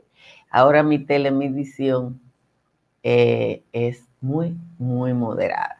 Ahora 0.50 0.82
mi 0.82 0.98
telemedición 0.98 2.20
eh, 3.02 3.62
es 3.72 4.02
muy, 4.20 4.56
muy 4.78 5.12
moderada. 5.12 5.78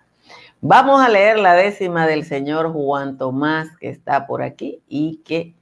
Vamos 0.61 1.01
a 1.01 1.09
leer 1.09 1.39
la 1.39 1.55
décima 1.55 2.07
del 2.07 2.25
señor 2.25 2.73
Juan 2.73 3.19
Tomás, 3.19 3.69
que 3.79 3.89
está 3.89 4.27
por 4.27 4.43
aquí 4.43 4.83
y 4.89 5.23
que, 5.25 5.55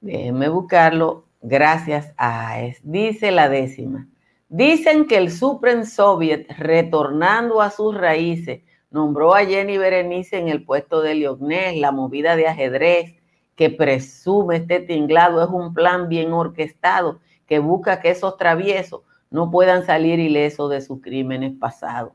déjenme 0.00 0.48
buscarlo, 0.48 1.24
gracias 1.42 2.12
a. 2.16 2.56
Dice 2.82 3.30
la 3.30 3.48
décima. 3.48 4.06
Dicen 4.48 5.08
que 5.08 5.16
el 5.16 5.32
Supreme 5.32 5.84
Soviet, 5.84 6.46
retornando 6.56 7.60
a 7.60 7.70
sus 7.70 7.96
raíces, 7.96 8.62
nombró 8.90 9.34
a 9.34 9.44
Jenny 9.44 9.76
Berenice 9.76 10.38
en 10.38 10.48
el 10.48 10.64
puesto 10.64 11.02
de 11.02 11.16
Lionel, 11.16 11.80
la 11.80 11.90
movida 11.90 12.36
de 12.36 12.46
ajedrez 12.46 13.16
que 13.56 13.70
presume 13.70 14.58
este 14.58 14.78
tinglado 14.78 15.42
es 15.42 15.48
un 15.48 15.74
plan 15.74 16.08
bien 16.08 16.32
orquestado 16.32 17.18
que 17.46 17.58
busca 17.58 18.00
que 18.00 18.10
esos 18.10 18.36
traviesos 18.36 19.02
no 19.30 19.50
puedan 19.50 19.84
salir 19.84 20.20
ilesos 20.20 20.70
de 20.70 20.80
sus 20.80 21.00
crímenes 21.00 21.52
pasados. 21.58 22.12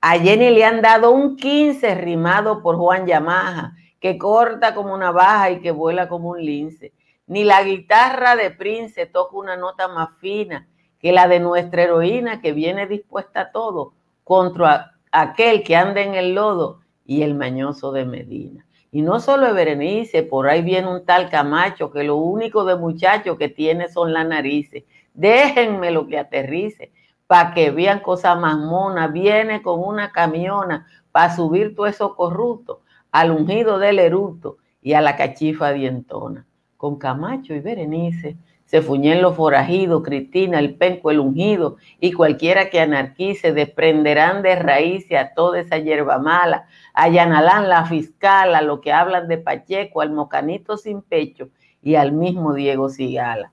A 0.00 0.18
Jenny 0.18 0.50
le 0.50 0.64
han 0.64 0.82
dado 0.82 1.12
un 1.12 1.36
15 1.36 1.94
rimado 1.94 2.60
por 2.60 2.76
Juan 2.76 3.06
Yamaha, 3.06 3.74
que 4.00 4.18
corta 4.18 4.74
como 4.74 4.94
una 4.94 5.12
baja 5.12 5.52
y 5.52 5.60
que 5.60 5.70
vuela 5.70 6.08
como 6.08 6.30
un 6.30 6.44
lince. 6.44 6.92
Ni 7.28 7.44
la 7.44 7.62
guitarra 7.62 8.34
de 8.34 8.50
Prince 8.50 9.06
toca 9.06 9.36
una 9.36 9.56
nota 9.56 9.86
más 9.86 10.08
fina 10.18 10.66
que 11.00 11.12
la 11.12 11.28
de 11.28 11.40
nuestra 11.40 11.82
heroína 11.82 12.40
que 12.40 12.52
viene 12.52 12.86
dispuesta 12.86 13.40
a 13.40 13.52
todo 13.52 13.94
contra 14.24 14.92
aquel 15.10 15.62
que 15.62 15.76
anda 15.76 16.02
en 16.02 16.14
el 16.14 16.34
lodo 16.34 16.80
y 17.04 17.22
el 17.22 17.34
mañoso 17.34 17.90
de 17.92 18.04
Medina. 18.04 18.66
Y 18.92 19.02
no 19.02 19.20
solo 19.20 19.46
es 19.46 19.54
Berenice, 19.54 20.22
por 20.22 20.48
ahí 20.48 20.62
viene 20.62 20.88
un 20.88 21.04
tal 21.04 21.30
Camacho 21.30 21.90
que 21.90 22.04
lo 22.04 22.16
único 22.16 22.64
de 22.64 22.76
muchacho 22.76 23.36
que 23.36 23.48
tiene 23.48 23.88
son 23.88 24.12
las 24.12 24.26
narices. 24.26 24.84
Déjenme 25.14 25.90
lo 25.90 26.06
que 26.06 26.18
aterrice 26.18 26.92
para 27.26 27.54
que 27.54 27.70
vean 27.70 28.00
cosas 28.00 28.38
más 28.38 28.58
monas. 28.58 29.12
Viene 29.12 29.62
con 29.62 29.80
una 29.80 30.10
camiona 30.10 30.86
para 31.12 31.34
subir 31.34 31.74
todo 31.74 31.86
eso 31.86 32.16
corrupto 32.16 32.82
al 33.12 33.30
ungido 33.30 33.78
del 33.78 34.00
eruto 34.00 34.58
y 34.82 34.94
a 34.94 35.00
la 35.00 35.16
cachifa 35.16 35.72
dientona. 35.72 36.46
Con 36.80 36.96
Camacho 36.96 37.52
y 37.52 37.60
Berenice 37.60 38.38
se 38.64 38.80
fuñen 38.80 39.20
los 39.20 39.36
forajidos, 39.36 40.02
Cristina, 40.02 40.58
el 40.58 40.76
penco, 40.76 41.10
el 41.10 41.20
ungido, 41.20 41.76
y 42.00 42.12
cualquiera 42.12 42.70
que 42.70 42.80
anarquice 42.80 43.52
desprenderán 43.52 44.40
de 44.40 44.56
raíz 44.56 45.06
a 45.12 45.34
toda 45.34 45.60
esa 45.60 45.76
hierba 45.76 46.18
mala, 46.18 46.68
allanarán 46.94 47.68
la 47.68 47.84
fiscal, 47.84 48.54
a 48.54 48.62
lo 48.62 48.80
que 48.80 48.92
hablan 48.92 49.28
de 49.28 49.36
Pacheco, 49.36 50.00
al 50.00 50.12
mocanito 50.12 50.78
sin 50.78 51.02
pecho 51.02 51.50
y 51.82 51.96
al 51.96 52.12
mismo 52.12 52.54
Diego 52.54 52.88
Sigala. 52.88 53.52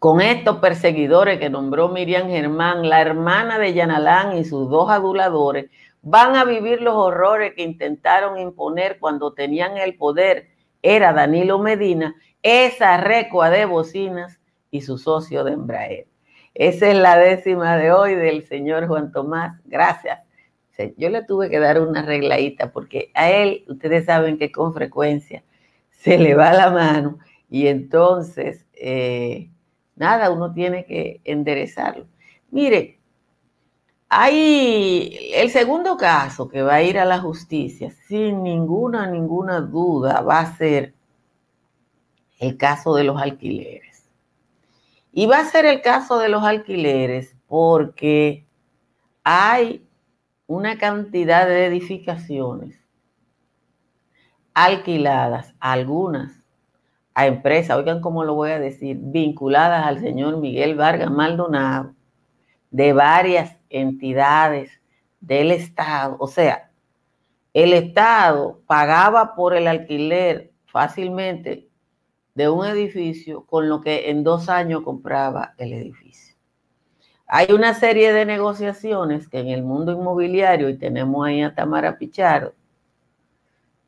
Con 0.00 0.20
estos 0.20 0.56
perseguidores 0.56 1.38
que 1.38 1.50
nombró 1.50 1.88
Miriam 1.88 2.26
Germán, 2.26 2.88
la 2.88 3.00
hermana 3.00 3.60
de 3.60 3.74
Yanalán 3.74 4.36
y 4.36 4.44
sus 4.44 4.68
dos 4.68 4.90
aduladores, 4.90 5.70
van 6.02 6.34
a 6.34 6.44
vivir 6.44 6.82
los 6.82 6.94
horrores 6.94 7.54
que 7.54 7.62
intentaron 7.62 8.40
imponer 8.40 8.98
cuando 8.98 9.34
tenían 9.34 9.76
el 9.76 9.94
poder, 9.96 10.48
era 10.82 11.12
Danilo 11.12 11.58
Medina, 11.58 12.14
esa 12.42 12.96
recua 12.96 13.50
de 13.50 13.64
bocinas 13.64 14.40
y 14.70 14.82
su 14.82 14.98
socio 14.98 15.44
de 15.44 15.52
Embraer. 15.52 16.06
Esa 16.54 16.90
es 16.90 16.96
la 16.96 17.16
décima 17.16 17.76
de 17.76 17.92
hoy 17.92 18.14
del 18.14 18.46
señor 18.46 18.86
Juan 18.88 19.12
Tomás. 19.12 19.60
Gracias. 19.64 20.20
Yo 20.96 21.10
le 21.10 21.22
tuve 21.22 21.48
que 21.48 21.60
dar 21.60 21.80
una 21.80 22.02
regladita 22.02 22.72
porque 22.72 23.10
a 23.14 23.30
él, 23.30 23.64
ustedes 23.68 24.06
saben 24.06 24.38
que 24.38 24.50
con 24.50 24.74
frecuencia 24.74 25.44
se 25.90 26.18
le 26.18 26.34
va 26.34 26.52
la 26.52 26.70
mano 26.70 27.18
y 27.48 27.68
entonces, 27.68 28.66
eh, 28.74 29.50
nada, 29.94 30.30
uno 30.30 30.52
tiene 30.52 30.84
que 30.84 31.20
enderezarlo. 31.24 32.06
Mire, 32.50 32.98
hay 34.14 35.30
el 35.32 35.48
segundo 35.48 35.96
caso 35.96 36.46
que 36.46 36.60
va 36.60 36.74
a 36.74 36.82
ir 36.82 36.98
a 36.98 37.06
la 37.06 37.18
justicia, 37.18 37.90
sin 38.06 38.42
ninguna, 38.42 39.06
ninguna 39.06 39.62
duda, 39.62 40.20
va 40.20 40.40
a 40.40 40.54
ser 40.54 40.92
el 42.38 42.58
caso 42.58 42.94
de 42.94 43.04
los 43.04 43.20
alquileres. 43.20 44.10
Y 45.12 45.24
va 45.24 45.38
a 45.38 45.44
ser 45.46 45.64
el 45.64 45.80
caso 45.80 46.18
de 46.18 46.28
los 46.28 46.42
alquileres 46.44 47.34
porque 47.46 48.44
hay 49.24 49.82
una 50.46 50.76
cantidad 50.76 51.46
de 51.46 51.64
edificaciones 51.64 52.78
alquiladas, 54.52 55.54
algunas 55.58 56.44
a 57.14 57.26
empresas, 57.26 57.78
oigan 57.78 58.02
cómo 58.02 58.24
lo 58.24 58.34
voy 58.34 58.50
a 58.50 58.58
decir, 58.58 58.98
vinculadas 59.00 59.86
al 59.86 60.00
señor 60.00 60.36
Miguel 60.36 60.74
Vargas 60.74 61.10
Maldonado, 61.10 61.94
de 62.70 62.92
varias 62.92 63.61
entidades 63.72 64.70
del 65.20 65.50
Estado. 65.50 66.16
O 66.18 66.26
sea, 66.26 66.70
el 67.54 67.72
Estado 67.72 68.60
pagaba 68.66 69.34
por 69.34 69.54
el 69.54 69.66
alquiler 69.66 70.52
fácilmente 70.66 71.68
de 72.34 72.48
un 72.48 72.66
edificio 72.66 73.44
con 73.44 73.68
lo 73.68 73.80
que 73.80 74.10
en 74.10 74.24
dos 74.24 74.48
años 74.48 74.82
compraba 74.82 75.54
el 75.58 75.72
edificio. 75.72 76.34
Hay 77.26 77.52
una 77.52 77.74
serie 77.74 78.12
de 78.12 78.26
negociaciones 78.26 79.28
que 79.28 79.38
en 79.38 79.48
el 79.48 79.62
mundo 79.62 79.92
inmobiliario, 79.92 80.68
y 80.68 80.76
tenemos 80.76 81.26
ahí 81.26 81.42
a 81.42 81.54
Tamara 81.54 81.96
Pichardo, 81.98 82.54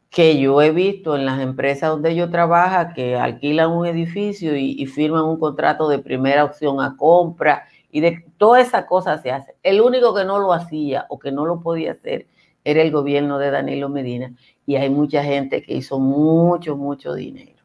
que 0.08 0.38
yo 0.38 0.62
he 0.62 0.70
visto 0.70 1.16
en 1.16 1.26
las 1.26 1.40
empresas 1.40 1.90
donde 1.90 2.14
yo 2.14 2.30
trabajo, 2.30 2.92
que 2.94 3.16
alquilan 3.16 3.70
un 3.70 3.86
edificio 3.86 4.56
y, 4.56 4.76
y 4.78 4.86
firman 4.86 5.24
un 5.24 5.38
contrato 5.38 5.88
de 5.88 5.98
primera 5.98 6.44
opción 6.44 6.80
a 6.80 6.96
compra 6.96 7.66
y 7.94 8.00
de 8.00 8.24
toda 8.38 8.60
esa 8.60 8.86
cosa 8.86 9.18
se 9.18 9.30
hace. 9.30 9.54
El 9.62 9.80
único 9.80 10.12
que 10.12 10.24
no 10.24 10.40
lo 10.40 10.52
hacía 10.52 11.06
o 11.10 11.20
que 11.20 11.30
no 11.30 11.46
lo 11.46 11.60
podía 11.60 11.92
hacer 11.92 12.26
era 12.64 12.82
el 12.82 12.90
gobierno 12.90 13.38
de 13.38 13.52
Danilo 13.52 13.88
Medina 13.88 14.34
y 14.66 14.74
hay 14.74 14.90
mucha 14.90 15.22
gente 15.22 15.62
que 15.62 15.74
hizo 15.74 16.00
mucho, 16.00 16.74
mucho 16.74 17.14
dinero. 17.14 17.62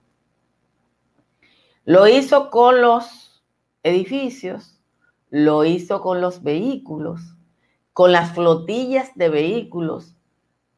Lo 1.84 2.08
hizo 2.08 2.52
con 2.52 2.80
los 2.80 3.42
edificios, 3.82 4.80
lo 5.32 5.66
hizo 5.66 6.00
con 6.00 6.22
los 6.22 6.44
vehículos, 6.44 7.22
con 7.92 8.12
las 8.12 8.32
flotillas 8.36 9.10
de 9.16 9.30
vehículos 9.30 10.14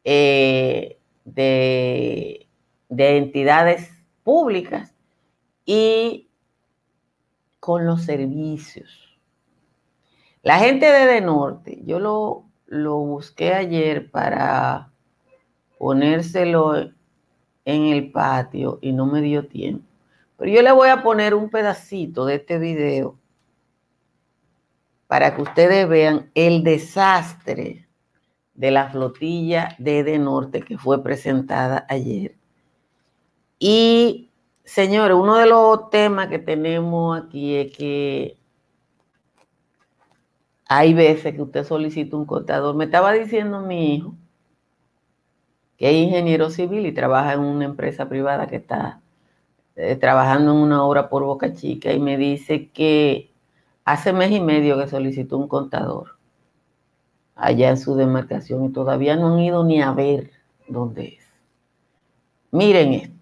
eh, 0.06 0.98
de, 1.26 2.48
de 2.88 3.18
entidades 3.18 3.92
públicas 4.24 4.96
y 5.66 6.30
con 7.60 7.86
los 7.86 8.04
servicios. 8.04 9.11
La 10.44 10.58
gente 10.58 10.86
de 10.86 11.06
De 11.06 11.22
Norte, 11.22 11.82
yo 11.86 12.00
lo, 12.00 12.46
lo 12.66 12.98
busqué 12.98 13.54
ayer 13.54 14.10
para 14.10 14.92
ponérselo 15.78 16.76
en 17.66 17.86
el 17.86 18.12
patio 18.12 18.80
y 18.82 18.92
no 18.92 19.06
me 19.06 19.22
dio 19.22 19.48
tiempo. 19.48 19.86
Pero 20.38 20.52
yo 20.52 20.62
le 20.64 20.72
voy 20.72 20.90
a 20.90 21.04
poner 21.04 21.36
un 21.36 21.50
pedacito 21.50 22.26
de 22.26 22.36
este 22.36 22.58
video 22.58 23.20
para 25.06 25.36
que 25.36 25.42
ustedes 25.44 25.88
vean 25.88 26.32
el 26.34 26.64
desastre 26.64 27.88
de 28.56 28.72
la 28.72 28.90
flotilla 28.90 29.76
de 29.78 30.04
De 30.04 30.18
Norte 30.18 30.62
que 30.62 30.78
fue 30.78 31.04
presentada 31.04 31.86
ayer. 31.90 32.36
Y, 33.60 34.32
señores, 34.64 35.16
uno 35.16 35.36
de 35.36 35.46
los 35.46 35.92
temas 35.92 36.30
que 36.30 36.40
tenemos 36.40 37.22
aquí 37.22 37.56
es 37.56 37.78
que 37.78 38.41
hay 40.74 40.94
veces 40.94 41.36
que 41.36 41.42
usted 41.42 41.66
solicita 41.66 42.16
un 42.16 42.26
contador. 42.26 42.74
Me 42.76 42.86
estaba 42.86 43.12
diciendo 43.12 43.60
mi 43.60 43.94
hijo 43.94 44.16
que 45.76 45.90
es 45.90 45.96
ingeniero 45.98 46.50
civil 46.50 46.86
y 46.86 46.94
trabaja 46.94 47.34
en 47.34 47.42
una 47.42 47.66
empresa 47.66 48.08
privada 48.08 48.48
que 48.48 48.56
está 48.56 49.02
eh, 49.76 49.98
trabajando 49.98 50.54
en 50.54 50.60
una 50.60 50.86
obra 50.86 51.10
por 51.10 51.26
Boca 51.26 51.54
Chica 51.54 51.92
y 51.92 52.00
me 52.00 52.18
dice 52.18 52.70
que 52.70 53.34
hace 53.84 54.14
mes 54.14 54.32
y 54.32 54.40
medio 54.40 54.78
que 54.80 54.88
solicitó 54.88 55.38
un 55.38 55.50
contador 55.50 56.18
allá 57.36 57.70
en 57.72 57.78
su 57.78 57.96
demarcación 57.96 58.64
y 58.64 58.70
todavía 58.72 59.18
no 59.18 59.34
han 59.34 59.40
ido 59.40 59.66
ni 59.66 59.82
a 59.82 59.92
ver 59.92 60.32
dónde 60.70 61.18
es. 61.20 61.26
Miren 62.52 62.94
esto. 62.94 63.21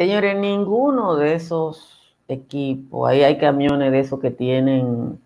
Señores, 0.00 0.34
ninguno 0.34 1.16
de 1.16 1.34
esos 1.34 2.16
equipos, 2.26 3.06
ahí 3.06 3.22
hay 3.22 3.36
camiones 3.36 3.92
de 3.92 4.00
esos 4.00 4.18
que 4.18 4.30
tienen 4.30 5.20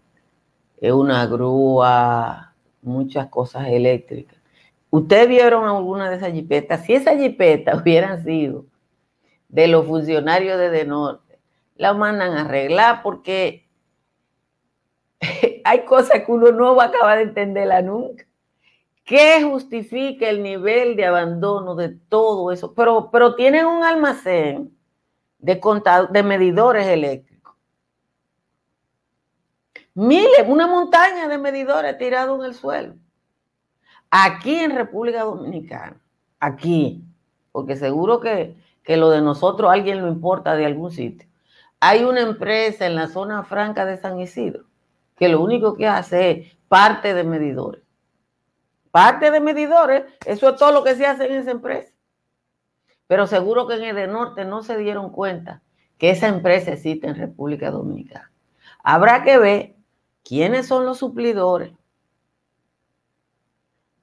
eh, 0.80 0.90
una 0.90 1.28
grúa, 1.28 2.52
muchas 2.82 3.28
cosas 3.28 3.68
eléctricas. 3.68 4.36
¿Ustedes 4.90 5.28
vieron 5.28 5.68
alguna 5.68 6.10
de 6.10 6.16
esas 6.16 6.32
jipetas? 6.32 6.84
Si 6.84 6.92
esas 6.92 7.20
jipetas 7.20 7.80
hubieran 7.82 8.24
sido 8.24 8.64
de 9.48 9.68
los 9.68 9.86
funcionarios 9.86 10.58
de 10.58 10.70
De 10.70 10.84
Norte, 10.84 11.38
la 11.76 11.94
mandan 11.94 12.32
a 12.32 12.40
arreglar 12.40 13.04
porque 13.04 13.68
hay 15.64 15.84
cosas 15.84 16.22
que 16.26 16.32
uno 16.32 16.50
no 16.50 16.74
va 16.74 16.86
a 16.86 16.88
acabar 16.88 17.18
de 17.18 17.24
entenderla 17.26 17.80
nunca. 17.80 18.26
¿Qué 19.04 19.42
justifica 19.42 20.30
el 20.30 20.42
nivel 20.42 20.96
de 20.96 21.04
abandono 21.04 21.74
de 21.74 21.90
todo 21.90 22.50
eso? 22.50 22.72
Pero, 22.74 23.10
pero 23.10 23.34
tienen 23.34 23.66
un 23.66 23.84
almacén 23.84 24.74
de, 25.38 25.60
de 26.10 26.22
medidores 26.22 26.86
eléctricos. 26.86 27.54
Miles, 29.92 30.44
una 30.48 30.66
montaña 30.66 31.28
de 31.28 31.36
medidores 31.36 31.98
tirados 31.98 32.40
en 32.40 32.46
el 32.46 32.54
suelo. 32.54 32.94
Aquí 34.10 34.54
en 34.54 34.74
República 34.74 35.24
Dominicana, 35.24 36.00
aquí, 36.40 37.04
porque 37.52 37.76
seguro 37.76 38.20
que, 38.20 38.56
que 38.82 38.96
lo 38.96 39.10
de 39.10 39.20
nosotros 39.20 39.70
alguien 39.70 40.00
lo 40.00 40.08
importa 40.08 40.56
de 40.56 40.64
algún 40.64 40.90
sitio. 40.90 41.28
Hay 41.78 42.04
una 42.04 42.22
empresa 42.22 42.86
en 42.86 42.94
la 42.94 43.08
zona 43.08 43.42
franca 43.44 43.84
de 43.84 43.98
San 43.98 44.18
Isidro 44.18 44.64
que 45.16 45.28
lo 45.28 45.42
único 45.42 45.76
que 45.76 45.86
hace 45.86 46.30
es 46.30 46.56
parte 46.68 47.12
de 47.12 47.24
medidores 47.24 47.83
parte 48.94 49.32
de 49.32 49.40
medidores, 49.40 50.04
eso 50.24 50.50
es 50.50 50.56
todo 50.56 50.70
lo 50.70 50.84
que 50.84 50.94
se 50.94 51.04
hace 51.04 51.26
en 51.26 51.32
esa 51.32 51.50
empresa. 51.50 51.92
Pero 53.08 53.26
seguro 53.26 53.66
que 53.66 53.74
en 53.74 53.98
el 53.98 54.12
norte 54.12 54.44
no 54.44 54.62
se 54.62 54.78
dieron 54.78 55.10
cuenta 55.10 55.64
que 55.98 56.10
esa 56.10 56.28
empresa 56.28 56.74
existe 56.74 57.08
en 57.08 57.16
República 57.16 57.72
Dominicana. 57.72 58.30
Habrá 58.84 59.24
que 59.24 59.36
ver 59.36 59.74
quiénes 60.22 60.68
son 60.68 60.84
los 60.84 60.98
suplidores 60.98 61.72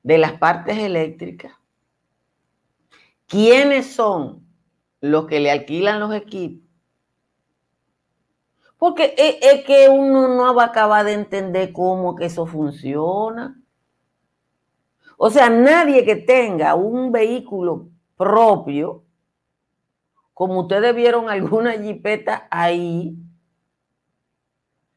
de 0.04 0.18
las 0.18 0.34
partes 0.34 0.78
eléctricas, 0.78 1.54
quiénes 3.28 3.94
son 3.94 4.46
los 5.00 5.26
que 5.26 5.40
le 5.40 5.52
alquilan 5.52 6.02
los 6.02 6.14
equipos. 6.14 6.70
Porque 8.76 9.16
es, 9.18 9.64
que 9.64 9.88
uno 9.88 10.28
no 10.28 10.54
va 10.54 10.64
a 10.64 10.68
acabar 10.68 11.06
de 11.06 11.14
entender 11.14 11.72
cómo 11.72 12.14
que 12.14 12.26
eso 12.26 12.46
funciona. 12.46 13.61
O 15.24 15.30
sea, 15.30 15.52
nadie 15.52 16.04
que 16.04 16.16
tenga 16.16 16.74
un 16.74 17.12
vehículo 17.12 17.90
propio, 18.18 19.04
como 20.34 20.62
ustedes 20.62 20.96
vieron 20.96 21.30
alguna 21.30 21.74
jipeta 21.74 22.48
ahí, 22.50 23.16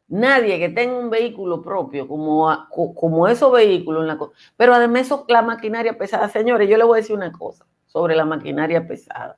nadie 0.08 0.58
que 0.58 0.70
tenga 0.70 0.96
un 0.96 1.10
vehículo 1.10 1.60
propio, 1.60 2.08
como, 2.08 2.48
como 2.70 3.28
esos 3.28 3.52
vehículos, 3.52 4.00
en 4.00 4.06
la, 4.06 4.18
pero 4.56 4.72
además 4.72 5.14
la 5.28 5.42
maquinaria 5.42 5.98
pesada, 5.98 6.30
señores, 6.30 6.70
yo 6.70 6.78
les 6.78 6.86
voy 6.86 6.96
a 6.96 7.02
decir 7.02 7.14
una 7.14 7.30
cosa 7.30 7.66
sobre 7.84 8.16
la 8.16 8.24
maquinaria 8.24 8.88
pesada. 8.88 9.36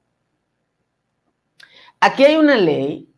Aquí 1.98 2.24
hay 2.24 2.36
una 2.36 2.54
ley 2.54 3.12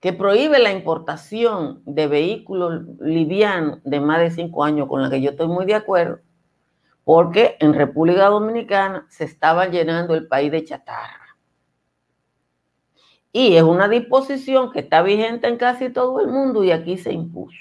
que 0.00 0.12
prohíbe 0.12 0.58
la 0.58 0.72
importación 0.72 1.80
de 1.86 2.08
vehículos 2.08 2.82
livianos 2.98 3.78
de 3.84 4.00
más 4.00 4.18
de 4.18 4.32
cinco 4.32 4.64
años, 4.64 4.88
con 4.88 5.00
la 5.00 5.08
que 5.08 5.20
yo 5.20 5.30
estoy 5.30 5.46
muy 5.46 5.64
de 5.64 5.76
acuerdo, 5.76 6.22
porque 7.08 7.56
en 7.60 7.72
República 7.72 8.26
Dominicana 8.26 9.06
se 9.08 9.24
estaba 9.24 9.64
llenando 9.64 10.14
el 10.14 10.28
país 10.28 10.52
de 10.52 10.62
chatarra. 10.62 11.38
Y 13.32 13.56
es 13.56 13.62
una 13.62 13.88
disposición 13.88 14.70
que 14.70 14.80
está 14.80 15.00
vigente 15.00 15.48
en 15.48 15.56
casi 15.56 15.88
todo 15.88 16.20
el 16.20 16.26
mundo 16.26 16.64
y 16.64 16.70
aquí 16.70 16.98
se 16.98 17.10
impuso. 17.10 17.56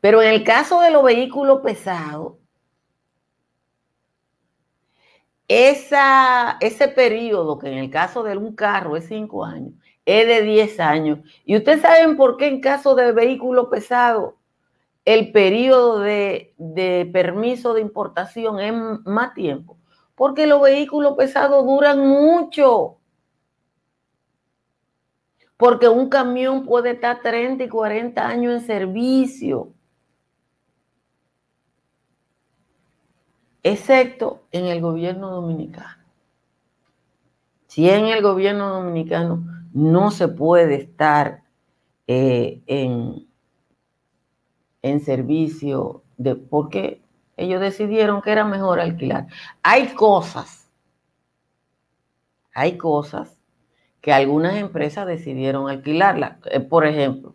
Pero 0.00 0.22
en 0.22 0.30
el 0.32 0.42
caso 0.42 0.80
de 0.80 0.90
los 0.90 1.04
vehículos 1.04 1.60
pesados, 1.60 2.36
esa, 5.48 6.56
ese 6.62 6.88
periodo, 6.88 7.58
que 7.58 7.68
en 7.68 7.76
el 7.76 7.90
caso 7.90 8.22
de 8.22 8.38
un 8.38 8.56
carro 8.56 8.96
es 8.96 9.06
cinco 9.06 9.44
años, 9.44 9.74
es 10.06 10.26
de 10.26 10.40
10 10.40 10.80
años. 10.80 11.18
Y 11.44 11.58
ustedes 11.58 11.82
saben 11.82 12.16
por 12.16 12.38
qué 12.38 12.46
en 12.46 12.62
caso 12.62 12.94
de 12.94 13.12
vehículo 13.12 13.68
pesado 13.68 14.38
el 15.06 15.30
periodo 15.30 16.00
de, 16.00 16.52
permiso 17.12 17.74
de 17.74 17.80
importación 17.80 18.58
es 18.58 18.74
más 19.04 19.34
tiempo, 19.34 19.78
Porque 20.16 20.46
los 20.48 20.60
vehículos 20.60 21.16
pesados 21.16 21.64
duran 21.64 22.06
mucho. 22.06 22.98
Porque 25.56 25.88
un 25.88 26.08
camión 26.08 26.66
puede 26.66 26.90
estar 26.90 27.22
30 27.22 27.64
y 27.64 27.68
40 27.68 28.26
años 28.26 28.54
en 28.54 28.66
servicio. 28.66 29.72
Excepto 33.62 34.42
en 34.50 34.66
el 34.66 34.80
gobierno 34.80 35.30
dominicano. 35.30 36.04
Si 37.68 37.88
en 37.88 38.06
el 38.06 38.22
gobierno 38.22 38.70
dominicano 38.70 39.44
no 39.72 40.10
se 40.10 40.28
puede 40.28 40.74
estar 40.74 41.42
eh, 42.06 42.62
en, 42.66 43.25
en 44.88 45.00
servicio 45.00 46.02
de 46.16 46.36
porque 46.36 47.02
ellos 47.36 47.60
decidieron 47.60 48.22
que 48.22 48.32
era 48.32 48.44
mejor 48.44 48.80
alquilar. 48.80 49.26
Hay 49.62 49.88
cosas, 49.94 50.70
hay 52.54 52.78
cosas 52.78 53.36
que 54.00 54.12
algunas 54.12 54.54
empresas 54.54 55.06
decidieron 55.06 55.68
alquilarlas. 55.68 56.38
Eh, 56.46 56.60
por 56.60 56.86
ejemplo, 56.86 57.34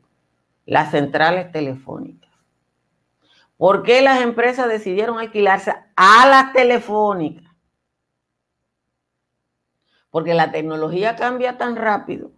las 0.66 0.92
centrales 0.92 1.52
telefónicas. 1.52 2.32
¿Por 3.58 3.84
qué 3.84 4.02
las 4.02 4.22
empresas 4.22 4.68
decidieron 4.68 5.20
alquilarse 5.20 5.74
a 5.96 6.28
las 6.28 6.54
telefónicas? 6.54 7.54
Porque 10.10 10.34
la 10.34 10.52
tecnología 10.52 11.16
cambia 11.16 11.58
tan 11.58 11.76
rápido 11.76 12.32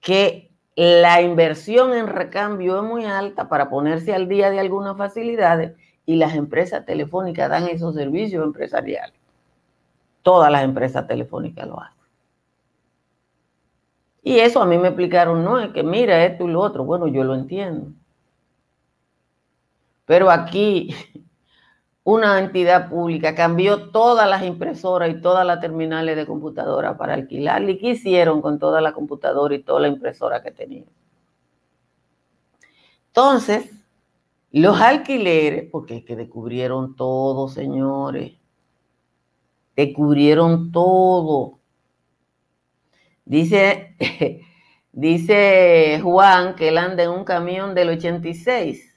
que 0.00 0.47
la 0.78 1.20
inversión 1.22 1.92
en 1.92 2.06
recambio 2.06 2.76
es 2.76 2.84
muy 2.84 3.04
alta 3.04 3.48
para 3.48 3.68
ponerse 3.68 4.14
al 4.14 4.28
día 4.28 4.48
de 4.48 4.60
algunas 4.60 4.96
facilidades 4.96 5.72
y 6.06 6.14
las 6.14 6.36
empresas 6.36 6.86
telefónicas 6.86 7.50
dan 7.50 7.66
esos 7.66 7.96
servicios 7.96 8.44
empresariales. 8.44 9.18
Todas 10.22 10.52
las 10.52 10.62
empresas 10.62 11.04
telefónicas 11.08 11.66
lo 11.66 11.80
hacen. 11.80 11.98
Y 14.22 14.38
eso 14.38 14.62
a 14.62 14.66
mí 14.66 14.78
me 14.78 14.86
explicaron, 14.88 15.42
no, 15.42 15.58
es 15.58 15.70
que 15.72 15.82
mira 15.82 16.24
esto 16.24 16.44
y 16.44 16.52
lo 16.52 16.60
otro. 16.60 16.84
Bueno, 16.84 17.08
yo 17.08 17.24
lo 17.24 17.34
entiendo. 17.34 17.90
Pero 20.06 20.30
aquí 20.30 20.94
una 22.10 22.38
entidad 22.38 22.88
pública 22.88 23.34
cambió 23.34 23.90
todas 23.90 24.26
las 24.26 24.42
impresoras 24.42 25.10
y 25.10 25.20
todas 25.20 25.44
las 25.44 25.60
terminales 25.60 26.16
de 26.16 26.24
computadora 26.24 26.96
para 26.96 27.12
alquilar. 27.12 27.68
¿Y 27.68 27.76
qué 27.76 27.90
hicieron 27.90 28.40
con 28.40 28.58
toda 28.58 28.80
la 28.80 28.94
computadora 28.94 29.54
y 29.54 29.62
toda 29.62 29.80
la 29.80 29.88
impresora 29.88 30.42
que 30.42 30.50
tenían? 30.50 30.86
Entonces, 33.08 33.70
los 34.52 34.80
alquileres, 34.80 35.68
porque 35.70 35.98
es 35.98 36.04
que 36.06 36.16
descubrieron 36.16 36.96
todo, 36.96 37.46
señores, 37.48 38.32
descubrieron 39.76 40.72
todo. 40.72 41.58
Dice, 43.26 43.96
dice 44.92 46.00
Juan 46.02 46.54
que 46.54 46.68
él 46.68 46.78
anda 46.78 47.02
en 47.02 47.10
un 47.10 47.24
camión 47.24 47.74
del 47.74 47.90
86 47.90 48.87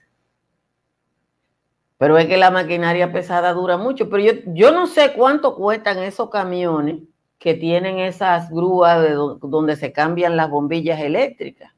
pero 2.02 2.18
es 2.18 2.26
que 2.26 2.38
la 2.38 2.50
maquinaria 2.50 3.14
pesada 3.14 3.54
dura 3.54 3.78
mucho. 3.78 4.10
Pero 4.10 4.24
yo, 4.24 4.32
yo 4.56 4.72
no 4.72 4.88
sé 4.88 5.14
cuánto 5.14 5.54
cuestan 5.56 6.00
esos 6.00 6.32
camiones 6.32 7.04
que 7.38 7.54
tienen 7.54 8.00
esas 8.00 8.50
grúas 8.50 9.04
de 9.04 9.12
donde 9.14 9.76
se 9.76 9.94
cambian 9.94 10.36
las 10.36 10.50
bombillas 10.50 11.00
eléctricas. 11.00 11.72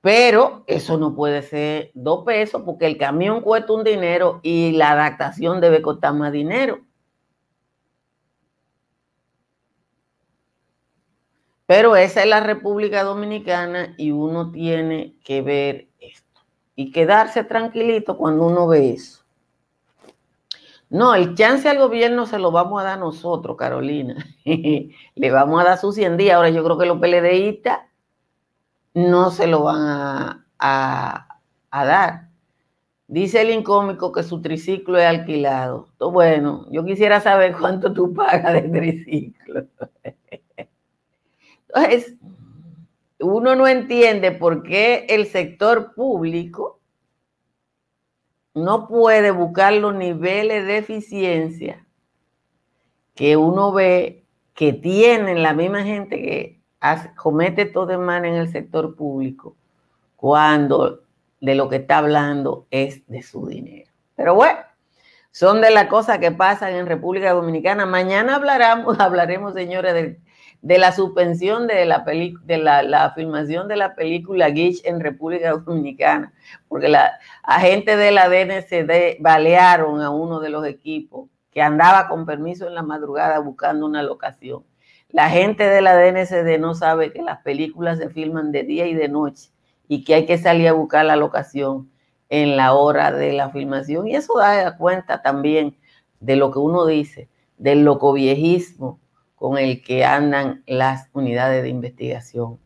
Pero 0.00 0.62
eso 0.68 0.98
no 0.98 1.16
puede 1.16 1.42
ser 1.42 1.90
dos 1.94 2.24
pesos 2.24 2.62
porque 2.64 2.86
el 2.86 2.96
camión 2.96 3.40
cuesta 3.40 3.72
un 3.72 3.82
dinero 3.82 4.38
y 4.44 4.70
la 4.70 4.92
adaptación 4.92 5.60
debe 5.60 5.82
costar 5.82 6.14
más 6.14 6.30
dinero. 6.30 6.78
Pero 11.66 11.96
esa 11.96 12.22
es 12.22 12.28
la 12.28 12.38
República 12.38 13.02
Dominicana 13.02 13.96
y 13.98 14.12
uno 14.12 14.52
tiene 14.52 15.16
que 15.24 15.42
ver 15.42 15.87
y 16.78 16.92
quedarse 16.92 17.42
tranquilito 17.42 18.16
cuando 18.16 18.46
uno 18.46 18.68
ve 18.68 18.92
eso. 18.92 19.24
No, 20.88 21.16
el 21.16 21.34
chance 21.34 21.68
al 21.68 21.76
gobierno 21.76 22.24
se 22.24 22.38
lo 22.38 22.52
vamos 22.52 22.80
a 22.80 22.84
dar 22.84 23.00
nosotros, 23.00 23.56
Carolina. 23.56 24.14
Le 24.44 25.30
vamos 25.32 25.60
a 25.60 25.64
dar 25.64 25.78
sus 25.78 25.96
100 25.96 26.16
días. 26.16 26.36
Ahora 26.36 26.50
yo 26.50 26.62
creo 26.62 26.78
que 26.78 26.86
los 26.86 27.00
PLDistas 27.00 27.80
no 28.94 29.32
se 29.32 29.48
lo 29.48 29.64
van 29.64 30.44
a, 30.60 31.26
dar. 31.72 32.28
Dice 33.08 33.42
el 33.42 33.50
incómico 33.50 34.12
que 34.12 34.22
su 34.22 34.40
triciclo 34.40 34.98
es 34.98 35.06
alquilado. 35.06 35.88
Bueno, 35.98 36.64
yo 36.70 36.84
quisiera 36.84 37.20
saber 37.20 37.56
cuánto 37.58 37.92
tú 37.92 38.14
pagas 38.14 38.52
de 38.52 38.62
triciclo. 38.62 39.66
Entonces, 41.74 42.14
uno 43.20 43.54
no 43.54 43.66
entiende 43.66 44.32
por 44.32 44.62
qué 44.62 45.06
el 45.08 45.26
sector 45.26 45.94
público 45.94 46.80
no 48.54 48.88
puede 48.88 49.30
buscar 49.30 49.72
los 49.74 49.94
niveles 49.94 50.66
de 50.66 50.78
eficiencia 50.78 51.84
que 53.14 53.36
uno 53.36 53.72
ve 53.72 54.24
que 54.54 54.72
tienen 54.72 55.42
la 55.42 55.54
misma 55.54 55.82
gente 55.82 56.16
que 56.20 56.60
comete 57.16 57.66
todo 57.66 57.86
de 57.86 57.98
mal 57.98 58.24
en 58.24 58.34
el 58.34 58.48
sector 58.50 58.94
público 58.96 59.56
cuando 60.16 61.02
de 61.40 61.54
lo 61.54 61.68
que 61.68 61.76
está 61.76 61.98
hablando 61.98 62.66
es 62.70 63.06
de 63.06 63.22
su 63.22 63.46
dinero. 63.46 63.90
Pero 64.16 64.34
bueno, 64.34 64.58
son 65.30 65.60
de 65.60 65.70
las 65.70 65.86
cosas 65.86 66.18
que 66.18 66.32
pasan 66.32 66.74
en 66.74 66.86
República 66.86 67.32
Dominicana. 67.32 67.86
Mañana 67.86 68.34
hablaremos, 68.34 68.98
hablaremos, 69.00 69.54
señores, 69.54 69.94
del 69.94 70.18
de 70.62 70.78
la 70.78 70.92
suspensión 70.92 71.66
de 71.66 71.84
la, 71.86 72.00
de 72.00 72.58
la, 72.58 73.12
filmación 73.14 73.68
de 73.68 73.76
la 73.76 73.94
película 73.94 74.50
Gish 74.50 74.80
en 74.84 75.00
República 75.00 75.52
Dominicana, 75.66 76.32
porque 76.68 76.88
la 76.88 77.18
agente 77.42 77.96
de 77.96 78.10
la 78.10 78.28
DNCD 78.28 79.20
balearon 79.20 80.00
a 80.00 80.10
uno 80.10 80.40
de 80.40 80.50
los 80.50 80.66
equipos 80.66 81.28
que 81.52 81.62
andaba 81.62 82.08
con 82.08 82.26
permiso 82.26 82.66
en 82.66 82.74
la 82.74 82.82
madrugada 82.82 83.38
buscando 83.38 83.86
una 83.86 84.02
locación. 84.02 84.64
La 85.10 85.30
gente 85.30 85.64
de 85.64 85.80
la 85.80 85.96
DNCD 85.96 86.58
no 86.60 86.74
sabe 86.74 87.12
que 87.12 87.22
las 87.22 87.38
películas 87.38 87.98
se 87.98 88.10
filman 88.10 88.52
de 88.52 88.64
día 88.64 88.86
y 88.86 88.94
de 88.94 89.08
noche 89.08 89.50
y 89.88 90.04
que 90.04 90.14
hay 90.14 90.26
que 90.26 90.36
salir 90.36 90.68
a 90.68 90.72
buscar 90.72 91.06
la 91.06 91.16
locación 91.16 91.90
en 92.28 92.56
la 92.58 92.74
hora 92.74 93.10
de 93.10 93.32
la 93.32 93.48
filmación. 93.48 94.06
Y 94.06 94.16
eso 94.16 94.36
da 94.36 94.76
cuenta 94.76 95.22
también 95.22 95.78
de 96.20 96.36
lo 96.36 96.50
que 96.50 96.58
uno 96.58 96.84
dice, 96.84 97.28
del 97.56 97.84
locoviejismo 97.84 99.00
con 99.38 99.56
el 99.56 99.82
que 99.82 100.04
andan 100.04 100.62
las 100.66 101.08
unidades 101.12 101.62
de 101.62 101.68
investigación 101.68 102.58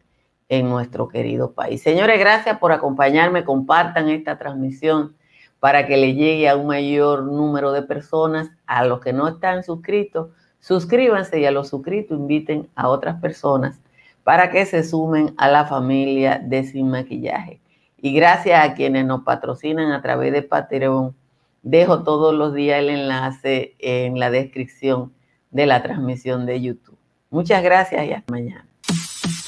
en 0.49 0.69
nuestro 0.69 1.09
querido 1.09 1.53
país. 1.53 1.83
Señores, 1.83 2.19
gracias 2.19 2.59
por 2.59 2.73
acompañarme. 2.73 3.45
Compartan 3.45 4.09
esta 4.09 4.39
transmisión 4.39 5.15
para 5.61 5.87
que 5.87 5.97
le 5.97 6.15
llegue 6.15 6.49
a 6.49 6.57
un 6.57 6.67
mayor 6.67 7.25
número 7.25 7.73
de 7.73 7.83
personas. 7.83 8.51
A 8.67 8.85
los 8.85 9.01
que 9.01 9.13
no 9.13 9.29
están 9.29 9.63
suscritos, 9.65 10.31
suscríbanse 10.61 11.41
y 11.41 11.47
a 11.47 11.51
los 11.51 11.69
suscritos 11.69 12.19
inviten 12.19 12.69
a 12.75 12.89
otras 12.89 13.21
personas 13.21 13.81
para 14.25 14.51
que 14.51 14.65
se 14.67 14.83
sumen 14.83 15.35
a 15.37 15.49
la 15.49 15.67
familia 15.67 16.41
de 16.43 16.65
Sin 16.65 16.91
Maquillaje. 16.91 17.61
Y 17.99 18.15
gracias 18.15 18.65
a 18.65 18.75
quienes 18.75 19.05
nos 19.05 19.23
patrocinan 19.23 19.93
a 19.93 20.01
través 20.01 20.33
de 20.33 20.43
Patreon. 20.43 21.15
Dejo 21.63 22.03
todos 22.03 22.35
los 22.35 22.55
días 22.55 22.79
el 22.79 22.91
enlace 22.91 23.77
en 23.79 24.19
la 24.19 24.31
descripción 24.31 25.13
de 25.53 25.67
la 25.67 25.83
transmisión 25.83 26.45
de 26.47 26.61
YouTube. 26.61 26.99
Muchas 27.31 27.63
gracias 27.63 28.05
y 28.07 28.13
hasta 28.13 28.33
mañana. 28.33 28.67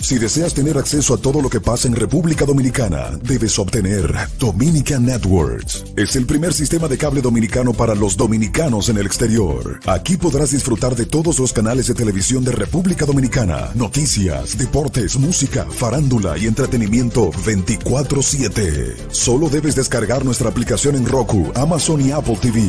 Si 0.05 0.19
deseas 0.19 0.53
tener 0.53 0.77
acceso 0.77 1.15
a 1.15 1.17
todo 1.17 1.41
lo 1.41 1.49
que 1.49 1.63
pasa 1.63 1.89
en 1.89 1.97
República 1.97 2.45
Dominicana, 2.45 3.13
debes 3.23 3.59
obtener 3.59 4.13
Dominican 4.39 5.07
Networks. 5.07 5.83
Es 5.97 6.15
el 6.17 6.27
primer 6.27 6.53
sistema 6.53 6.89
de 6.89 6.99
cable 6.99 7.23
dominicano 7.23 7.73
para 7.73 7.95
los 7.95 8.15
dominicanos 8.15 8.91
en 8.91 8.99
el 8.99 9.07
exterior. 9.07 9.81
Aquí 9.87 10.19
podrás 10.19 10.51
disfrutar 10.51 10.95
de 10.95 11.07
todos 11.07 11.39
los 11.39 11.55
canales 11.55 11.87
de 11.87 11.95
televisión 11.95 12.45
de 12.45 12.53
República 12.53 13.07
Dominicana, 13.07 13.71
noticias, 13.75 14.59
deportes, 14.59 15.17
música, 15.19 15.65
farándula 15.71 16.37
y 16.37 16.49
entretenimiento 16.49 17.31
24/7. 17.31 18.95
Solo 19.09 19.49
debes 19.49 19.75
descargar 19.75 20.23
nuestra 20.23 20.51
aplicación 20.51 20.97
en 20.97 21.07
Roku, 21.07 21.51
Amazon 21.55 22.03
y 22.03 22.11
Apple 22.11 22.37
TV. 22.43 22.61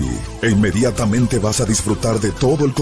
E 0.41 0.51
inmediatamente 0.51 1.39
vas 1.39 1.59
a 1.59 1.65
disfrutar 1.65 2.21
de 2.21 2.31
todo 2.31 2.63
el 2.63 2.71
contenido 2.71 2.75